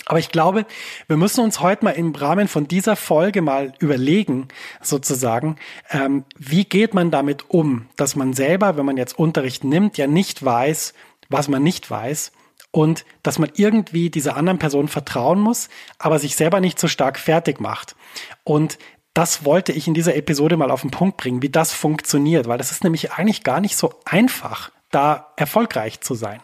Aber 0.09 0.19
ich 0.19 0.31
glaube, 0.31 0.65
wir 1.07 1.19
müssen 1.19 1.45
uns 1.45 1.61
heute 1.61 1.85
mal 1.85 1.91
im 1.91 2.15
Rahmen 2.15 2.49
von 2.49 2.67
dieser 2.67 2.97
Folge 2.97 3.43
mal 3.43 3.75
überlegen, 3.79 4.49
sozusagen, 4.81 5.57
ähm, 5.91 6.25
wie 6.37 6.65
geht 6.65 6.95
man 6.95 7.11
damit 7.11 7.51
um, 7.51 7.87
dass 7.97 8.17
man 8.17 8.33
selber, 8.33 8.79
wenn 8.79 8.87
man 8.87 8.97
jetzt 8.97 9.19
Unterricht 9.19 9.65
nimmt, 9.65 9.99
ja 9.99 10.07
nicht 10.07 10.43
weiß, 10.43 10.95
was 11.29 11.49
man 11.49 11.63
nicht 11.63 11.91
weiß 11.91 12.33
und 12.71 13.05
dass 13.23 13.39
man 13.39 13.51
irgendwie 13.55 14.09
dieser 14.09 14.35
anderen 14.35 14.59
Person 14.59 14.89
vertrauen 14.89 15.41
muss, 15.41 15.69
aber 15.99 16.19
sich 16.19 16.37
selber 16.37 16.61
nicht 16.61 16.81
so 16.81 16.89
stark 16.89 17.19
fertig 17.19 17.61
macht. 17.61 17.95
Und 18.45 18.79
das 19.13 19.45
wollte 19.45 19.73
ich 19.73 19.89
in 19.89 19.95
dieser 19.95 20.17
Episode 20.17 20.57
mal 20.57 20.71
auf 20.71 20.81
den 20.81 20.91
Punkt 20.91 21.19
bringen, 21.19 21.43
wie 21.43 21.51
das 21.51 21.75
funktioniert, 21.75 22.49
weil 22.49 22.57
das 22.57 22.71
ist 22.71 22.83
nämlich 22.83 23.13
eigentlich 23.13 23.45
gar 23.45 23.61
nicht 23.61 23.77
so 23.77 23.93
einfach 24.07 24.71
da 24.91 25.33
erfolgreich 25.37 26.01
zu 26.01 26.15
sein. 26.15 26.41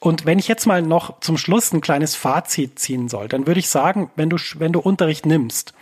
Und 0.00 0.26
wenn 0.26 0.38
ich 0.38 0.48
jetzt 0.48 0.66
mal 0.66 0.82
noch 0.82 1.20
zum 1.20 1.38
Schluss 1.38 1.72
ein 1.72 1.80
kleines 1.80 2.16
Fazit 2.16 2.78
ziehen 2.78 3.08
soll, 3.08 3.28
dann 3.28 3.46
würde 3.46 3.60
ich 3.60 3.68
sagen, 3.68 4.10
wenn 4.16 4.30
du, 4.30 4.36
wenn 4.56 4.72
du 4.72 4.80
Unterricht 4.80 5.26
nimmst, 5.26 5.74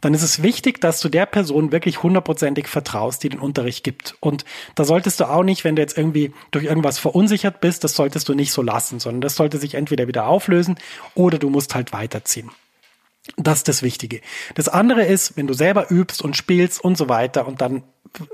dann 0.00 0.14
ist 0.14 0.22
es 0.22 0.42
wichtig, 0.42 0.80
dass 0.80 1.00
du 1.00 1.08
der 1.08 1.26
Person 1.26 1.72
wirklich 1.72 2.02
hundertprozentig 2.02 2.68
vertraust, 2.68 3.22
die 3.22 3.28
den 3.28 3.40
Unterricht 3.40 3.82
gibt. 3.82 4.16
Und 4.20 4.44
da 4.74 4.84
solltest 4.84 5.20
du 5.20 5.28
auch 5.28 5.42
nicht, 5.42 5.64
wenn 5.64 5.76
du 5.76 5.82
jetzt 5.82 5.98
irgendwie 5.98 6.32
durch 6.50 6.64
irgendwas 6.64 6.98
verunsichert 6.98 7.60
bist, 7.60 7.82
das 7.84 7.94
solltest 7.94 8.28
du 8.28 8.34
nicht 8.34 8.52
so 8.52 8.62
lassen, 8.62 9.00
sondern 9.00 9.20
das 9.20 9.36
sollte 9.36 9.58
sich 9.58 9.74
entweder 9.74 10.06
wieder 10.06 10.26
auflösen 10.26 10.78
oder 11.14 11.38
du 11.38 11.50
musst 11.50 11.74
halt 11.74 11.92
weiterziehen. 11.92 12.50
Das 13.36 13.58
ist 13.58 13.68
das 13.68 13.82
Wichtige. 13.82 14.20
Das 14.54 14.68
andere 14.68 15.04
ist, 15.04 15.36
wenn 15.36 15.46
du 15.46 15.54
selber 15.54 15.90
übst 15.90 16.22
und 16.22 16.36
spielst 16.36 16.82
und 16.82 16.96
so 16.96 17.08
weiter 17.08 17.46
und 17.46 17.60
dann 17.60 17.82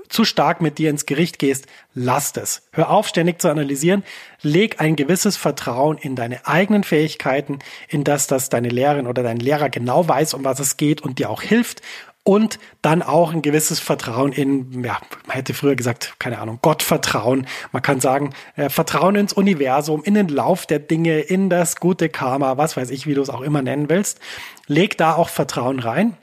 zu 0.09 0.25
stark 0.25 0.61
mit 0.61 0.79
dir 0.79 0.91
ins 0.91 1.05
Gericht 1.05 1.39
gehst, 1.39 1.67
lass 1.95 2.33
es. 2.37 2.63
Hör 2.73 2.91
auf, 2.91 3.09
ständig 3.09 3.41
zu 3.41 3.49
analysieren. 3.49 4.05
Leg 4.41 4.81
ein 4.81 4.97
gewisses 4.97 5.37
Vertrauen 5.37 5.99
in 5.99 6.15
deine 6.15 6.47
eigenen 6.47 6.85
Fähigkeiten, 6.85 7.59
in 7.89 8.05
das, 8.05 8.27
dass 8.27 8.49
deine 8.49 8.69
Lehrerin 8.69 9.07
oder 9.07 9.23
dein 9.23 9.39
Lehrer 9.39 9.71
genau 9.71 10.07
weiß, 10.07 10.35
um 10.35 10.45
was 10.45 10.61
es 10.61 10.77
geht 10.77 11.03
und 11.03 11.19
dir 11.19 11.31
auch 11.31 11.43
hilft 11.43 11.83
und 12.25 12.59
dann 12.81 13.03
auch 13.03 13.33
ein 13.33 13.43
gewisses 13.43 13.79
Vertrauen 13.79 14.33
in, 14.33 14.83
ja, 14.83 14.99
man 15.27 15.37
hätte 15.37 15.53
früher 15.53 15.77
gesagt, 15.77 16.15
keine 16.19 16.39
Ahnung, 16.39 16.59
Gottvertrauen. 16.63 17.47
Man 17.71 17.83
kann 17.83 18.01
sagen, 18.01 18.35
äh, 18.57 18.71
Vertrauen 18.71 19.15
ins 19.15 19.35
Universum, 19.35 20.03
in 20.03 20.15
den 20.15 20.29
Lauf 20.29 20.67
der 20.67 20.79
Dinge, 20.79 21.21
in 21.21 21.51
das 21.51 21.77
gute 21.77 22.09
Karma, 22.09 22.57
was 22.57 22.77
weiß 22.79 22.91
ich, 22.91 23.07
wie 23.07 23.15
du 23.15 23.21
es 23.21 23.29
auch 23.29 23.43
immer 23.43 23.61
nennen 23.61 23.91
willst. 23.91 24.21
Leg 24.67 24.97
da 24.97 25.15
auch 25.15 25.29
Vertrauen 25.29 25.79
rein. 25.79 26.17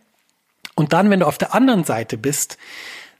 Und 0.74 0.92
dann, 0.92 1.12
wenn 1.12 1.20
du 1.20 1.28
auf 1.28 1.38
der 1.38 1.54
anderen 1.54 1.84
Seite 1.84 2.18
bist, 2.18 2.58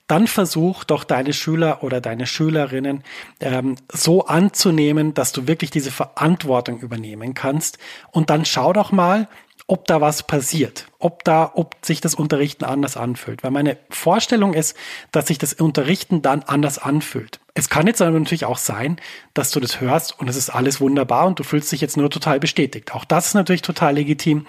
dann 0.08 0.26
versuch 0.26 0.82
doch 0.82 1.04
deine 1.04 1.32
Schüler 1.32 1.84
oder 1.84 2.00
deine 2.00 2.26
Schülerinnen 2.26 3.04
ähm, 3.40 3.76
so 3.90 4.26
anzunehmen, 4.26 5.14
dass 5.14 5.30
du 5.30 5.46
wirklich 5.46 5.70
diese 5.70 5.92
Verantwortung 5.92 6.80
übernehmen 6.80 7.34
kannst. 7.34 7.78
Und 8.10 8.28
dann 8.28 8.44
schau 8.44 8.72
doch 8.72 8.90
mal, 8.90 9.28
ob 9.66 9.86
da 9.86 10.00
was 10.00 10.24
passiert, 10.24 10.86
ob 10.98 11.24
da, 11.24 11.52
ob 11.54 11.76
sich 11.82 12.00
das 12.00 12.14
Unterrichten 12.14 12.64
anders 12.64 12.96
anfühlt. 12.96 13.42
Weil 13.42 13.52
meine 13.52 13.78
Vorstellung 13.90 14.54
ist, 14.54 14.76
dass 15.12 15.28
sich 15.28 15.38
das 15.38 15.54
Unterrichten 15.54 16.20
dann 16.20 16.42
anders 16.42 16.78
anfühlt. 16.78 17.40
Es 17.54 17.68
kann 17.68 17.86
jetzt 17.86 18.00
aber 18.00 18.18
natürlich 18.18 18.44
auch 18.44 18.58
sein, 18.58 18.98
dass 19.34 19.50
du 19.50 19.60
das 19.60 19.80
hörst 19.80 20.18
und 20.18 20.28
es 20.28 20.36
ist 20.36 20.50
alles 20.50 20.80
wunderbar 20.80 21.26
und 21.26 21.38
du 21.38 21.44
fühlst 21.44 21.70
dich 21.70 21.80
jetzt 21.80 21.96
nur 21.96 22.10
total 22.10 22.40
bestätigt. 22.40 22.94
Auch 22.94 23.04
das 23.04 23.28
ist 23.28 23.34
natürlich 23.34 23.62
total 23.62 23.94
legitim. 23.94 24.46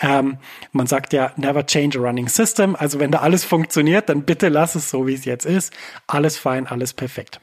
Ähm, 0.00 0.38
man 0.70 0.86
sagt 0.86 1.12
ja, 1.12 1.32
never 1.36 1.66
change 1.66 1.98
a 1.98 2.02
running 2.02 2.28
system. 2.28 2.76
Also 2.76 3.00
wenn 3.00 3.10
da 3.10 3.20
alles 3.20 3.44
funktioniert, 3.44 4.08
dann 4.08 4.22
bitte 4.22 4.48
lass 4.48 4.74
es 4.74 4.90
so, 4.90 5.06
wie 5.06 5.14
es 5.14 5.24
jetzt 5.24 5.46
ist. 5.46 5.72
Alles 6.06 6.36
fein, 6.36 6.66
alles 6.66 6.92
perfekt. 6.92 7.40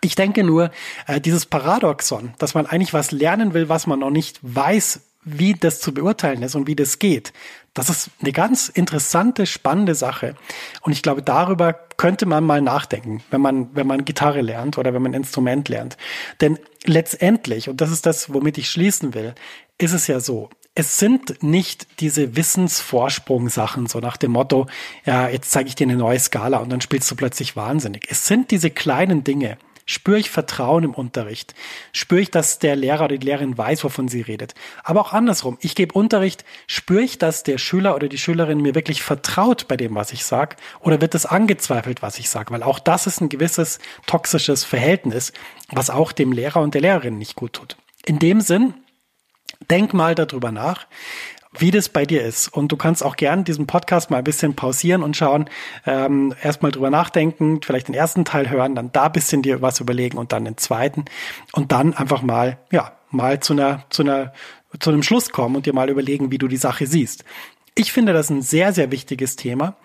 Ich 0.00 0.16
denke 0.16 0.44
nur, 0.44 0.70
äh, 1.06 1.20
dieses 1.20 1.46
Paradoxon, 1.46 2.34
dass 2.38 2.54
man 2.54 2.66
eigentlich 2.66 2.92
was 2.92 3.12
lernen 3.12 3.54
will, 3.54 3.68
was 3.68 3.86
man 3.86 4.00
noch 4.00 4.10
nicht 4.10 4.38
weiß, 4.42 5.05
wie 5.26 5.54
das 5.54 5.80
zu 5.80 5.92
beurteilen 5.92 6.42
ist 6.42 6.54
und 6.54 6.66
wie 6.66 6.76
das 6.76 6.98
geht. 6.98 7.32
Das 7.74 7.90
ist 7.90 8.10
eine 8.22 8.32
ganz 8.32 8.70
interessante, 8.70 9.44
spannende 9.44 9.94
Sache. 9.94 10.34
Und 10.80 10.92
ich 10.92 11.02
glaube, 11.02 11.20
darüber 11.20 11.74
könnte 11.74 12.24
man 12.24 12.44
mal 12.44 12.62
nachdenken, 12.62 13.22
wenn 13.30 13.42
man, 13.42 13.74
wenn 13.74 13.86
man 13.86 14.06
Gitarre 14.06 14.40
lernt 14.40 14.78
oder 14.78 14.94
wenn 14.94 15.02
man 15.02 15.12
Instrument 15.12 15.68
lernt. 15.68 15.98
Denn 16.40 16.58
letztendlich, 16.84 17.68
und 17.68 17.80
das 17.80 17.90
ist 17.90 18.06
das, 18.06 18.32
womit 18.32 18.56
ich 18.56 18.70
schließen 18.70 19.12
will, 19.14 19.34
ist 19.78 19.92
es 19.92 20.06
ja 20.06 20.20
so, 20.20 20.48
es 20.74 20.98
sind 20.98 21.42
nicht 21.42 22.00
diese 22.00 22.36
Wissensvorsprung-Sachen, 22.36 23.86
so 23.86 23.98
nach 23.98 24.16
dem 24.16 24.32
Motto, 24.32 24.66
ja, 25.04 25.28
jetzt 25.28 25.50
zeige 25.50 25.68
ich 25.68 25.74
dir 25.74 25.86
eine 25.86 25.96
neue 25.96 26.20
Skala 26.20 26.58
und 26.58 26.70
dann 26.70 26.82
spielst 26.82 27.10
du 27.10 27.16
plötzlich 27.16 27.56
wahnsinnig. 27.56 28.06
Es 28.10 28.26
sind 28.26 28.50
diese 28.50 28.70
kleinen 28.70 29.24
Dinge, 29.24 29.58
Spüre 29.88 30.18
ich 30.18 30.30
Vertrauen 30.30 30.82
im 30.82 30.94
Unterricht? 30.94 31.54
Spüre 31.92 32.20
ich, 32.20 32.32
dass 32.32 32.58
der 32.58 32.74
Lehrer 32.74 33.04
oder 33.04 33.16
die 33.16 33.24
Lehrerin 33.24 33.56
weiß, 33.56 33.84
wovon 33.84 34.08
sie 34.08 34.20
redet? 34.20 34.54
Aber 34.82 35.00
auch 35.00 35.12
andersrum. 35.12 35.58
Ich 35.60 35.76
gebe 35.76 35.94
Unterricht. 35.94 36.44
Spüre 36.66 37.02
ich, 37.02 37.18
dass 37.18 37.44
der 37.44 37.56
Schüler 37.58 37.94
oder 37.94 38.08
die 38.08 38.18
Schülerin 38.18 38.60
mir 38.60 38.74
wirklich 38.74 39.02
vertraut 39.02 39.68
bei 39.68 39.76
dem, 39.76 39.94
was 39.94 40.12
ich 40.12 40.24
sage? 40.24 40.56
Oder 40.80 41.00
wird 41.00 41.14
es 41.14 41.24
angezweifelt, 41.24 42.02
was 42.02 42.18
ich 42.18 42.28
sage? 42.28 42.52
Weil 42.52 42.64
auch 42.64 42.80
das 42.80 43.06
ist 43.06 43.20
ein 43.20 43.28
gewisses 43.28 43.78
toxisches 44.08 44.64
Verhältnis, 44.64 45.32
was 45.70 45.88
auch 45.88 46.10
dem 46.10 46.32
Lehrer 46.32 46.62
und 46.62 46.74
der 46.74 46.80
Lehrerin 46.80 47.16
nicht 47.16 47.36
gut 47.36 47.52
tut. 47.52 47.76
In 48.04 48.18
dem 48.18 48.40
Sinn, 48.40 48.74
denk 49.70 49.94
mal 49.94 50.16
darüber 50.16 50.50
nach 50.50 50.88
wie 51.60 51.70
das 51.70 51.88
bei 51.88 52.04
dir 52.04 52.22
ist. 52.22 52.48
Und 52.48 52.72
du 52.72 52.76
kannst 52.76 53.02
auch 53.02 53.16
gern 53.16 53.44
diesen 53.44 53.66
Podcast 53.66 54.10
mal 54.10 54.18
ein 54.18 54.24
bisschen 54.24 54.54
pausieren 54.54 55.02
und 55.02 55.16
schauen, 55.16 55.48
ähm, 55.86 56.34
erstmal 56.42 56.72
drüber 56.72 56.90
nachdenken, 56.90 57.60
vielleicht 57.62 57.88
den 57.88 57.94
ersten 57.94 58.24
Teil 58.24 58.50
hören, 58.50 58.74
dann 58.74 58.92
da 58.92 59.08
bisschen 59.08 59.42
dir 59.42 59.62
was 59.62 59.80
überlegen 59.80 60.18
und 60.18 60.32
dann 60.32 60.44
den 60.44 60.56
zweiten 60.56 61.04
und 61.52 61.72
dann 61.72 61.94
einfach 61.94 62.22
mal, 62.22 62.58
ja, 62.70 62.92
mal 63.10 63.40
zu 63.40 63.52
einer, 63.52 63.84
zu 63.90 64.02
einer, 64.02 64.32
zu 64.80 64.90
einem 64.90 65.02
Schluss 65.02 65.30
kommen 65.30 65.56
und 65.56 65.66
dir 65.66 65.72
mal 65.72 65.88
überlegen, 65.88 66.30
wie 66.30 66.38
du 66.38 66.48
die 66.48 66.56
Sache 66.56 66.86
siehst. 66.86 67.24
Ich 67.74 67.92
finde 67.92 68.12
das 68.12 68.30
ein 68.30 68.42
sehr, 68.42 68.72
sehr 68.72 68.90
wichtiges 68.90 69.36
Thema 69.36 69.76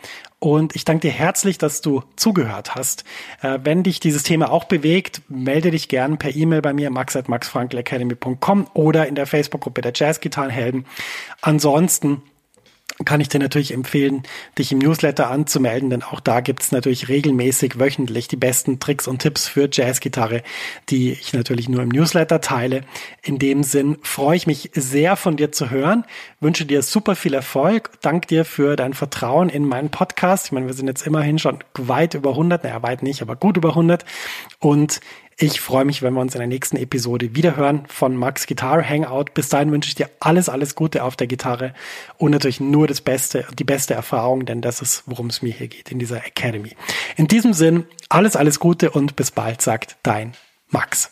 und 0.44 0.76
ich 0.76 0.86
danke 0.86 1.08
dir 1.08 1.14
herzlich, 1.14 1.60
dass 1.60 1.82
du 1.82 2.02
zugehört 2.16 2.74
hast. 2.74 3.04
Äh, 3.44 3.60
wenn 3.64 3.84
dich 3.84 4.00
dieses 4.00 4.24
Thema 4.24 4.52
auch 4.52 4.64
bewegt, 4.64 5.22
melde 5.30 5.70
dich 5.70 5.88
gern 5.88 6.18
per 6.18 6.36
E-Mail 6.36 6.64
bei 6.64 6.74
mir, 6.74 6.90
max.maxfrankelacademy.com 6.90 8.66
oder 8.74 9.08
in 9.08 9.14
der 9.14 9.28
Facebook-Gruppe 9.28 9.82
der 9.82 9.94
Jazzgitarrenhelden. 9.96 10.88
Ansonsten 11.42 12.24
kann 13.06 13.22
ich 13.22 13.30
dir 13.30 13.40
natürlich 13.40 13.74
empfehlen, 13.74 14.24
dich 14.58 14.72
im 14.72 14.80
Newsletter 14.80 15.30
anzumelden, 15.30 15.90
denn 15.90 16.04
auch 16.04 16.20
da 16.20 16.42
gibt's 16.42 16.72
natürlich 16.72 17.10
regelmäßig 17.10 17.80
wöchentlich 17.80 18.28
die 18.28 18.36
besten 18.36 18.80
Tricks 18.80 19.08
und 19.08 19.20
Tipps 19.20 19.48
für 19.48 19.70
Jazzgitarre, 19.72 20.44
die 20.90 21.12
ich 21.12 21.34
natürlich 21.34 21.70
nur 21.70 21.84
im 21.84 21.90
Newsletter 21.90 22.42
teile. 22.42 22.82
In 23.22 23.40
dem 23.40 23.64
Sinn 23.64 23.98
freue 24.02 24.38
ich 24.38 24.48
mich 24.48 24.72
sehr 24.74 25.16
von 25.16 25.38
dir 25.38 25.52
zu 25.52 25.70
hören, 25.70 26.06
wünsche 26.40 26.66
dir 26.66 26.82
super 26.82 27.16
viel 27.16 27.34
Erfolg, 27.34 27.92
danke 28.02 28.28
dir 28.28 28.46
für 28.46 28.76
dein 28.76 28.94
Vertrauen 28.94 29.50
in 29.50 29.66
meinen 29.66 29.90
Podcast. 29.90 30.48
Ich 30.48 30.52
meine, 30.52 30.68
wir 30.68 30.74
sind 30.74 30.88
jetzt 30.88 31.06
immerhin 31.06 31.40
schon 31.40 31.60
weit 31.76 32.14
über 32.14 32.32
100, 32.32 32.64
naja, 32.64 32.82
weit 32.84 33.04
nicht, 33.04 33.22
aber 33.22 33.36
gut 33.36 33.58
über 33.58 33.70
100 33.70 34.06
und 34.60 35.00
ich 35.42 35.60
freue 35.60 35.86
mich, 35.86 36.04
wenn 36.04 36.14
wir 36.14 36.22
uns 36.22 36.36
in 36.36 36.40
der 36.40 36.48
nächsten 36.48 36.78
Episode 36.78 37.36
wiederhören 37.36 37.86
von 37.88 38.16
Max 38.16 38.46
Guitar 38.46 38.88
Hangout. 38.88 39.34
Bis 39.34 39.50
dahin 39.50 39.72
wünsche 39.72 39.88
ich 39.88 39.96
dir 39.96 40.10
alles, 40.20 40.50
alles 40.50 40.76
Gute 40.76 41.04
auf 41.04 41.16
der 41.16 41.26
Gitarre 41.26 41.74
und 42.18 42.30
natürlich 42.30 42.60
nur 42.60 42.86
das 42.86 43.02
Beste, 43.02 43.46
die 43.58 43.64
beste 43.64 43.96
Erfahrung, 43.96 44.46
denn 44.46 44.62
das 44.62 44.82
ist, 44.84 45.04
worum 45.08 45.28
es 45.28 45.42
mir 45.42 45.52
hier 45.52 45.68
geht 45.68 45.92
in 45.92 45.98
dieser 45.98 46.24
Academy. 46.26 46.76
In 47.16 47.28
diesem 47.28 47.54
Sinn, 47.54 47.88
alles, 48.08 48.36
alles 48.36 48.60
Gute 48.60 48.92
und 48.92 49.16
bis 49.16 49.32
bald, 49.32 49.64
sagt 49.64 49.98
dein 50.04 50.34
Max. 50.70 51.12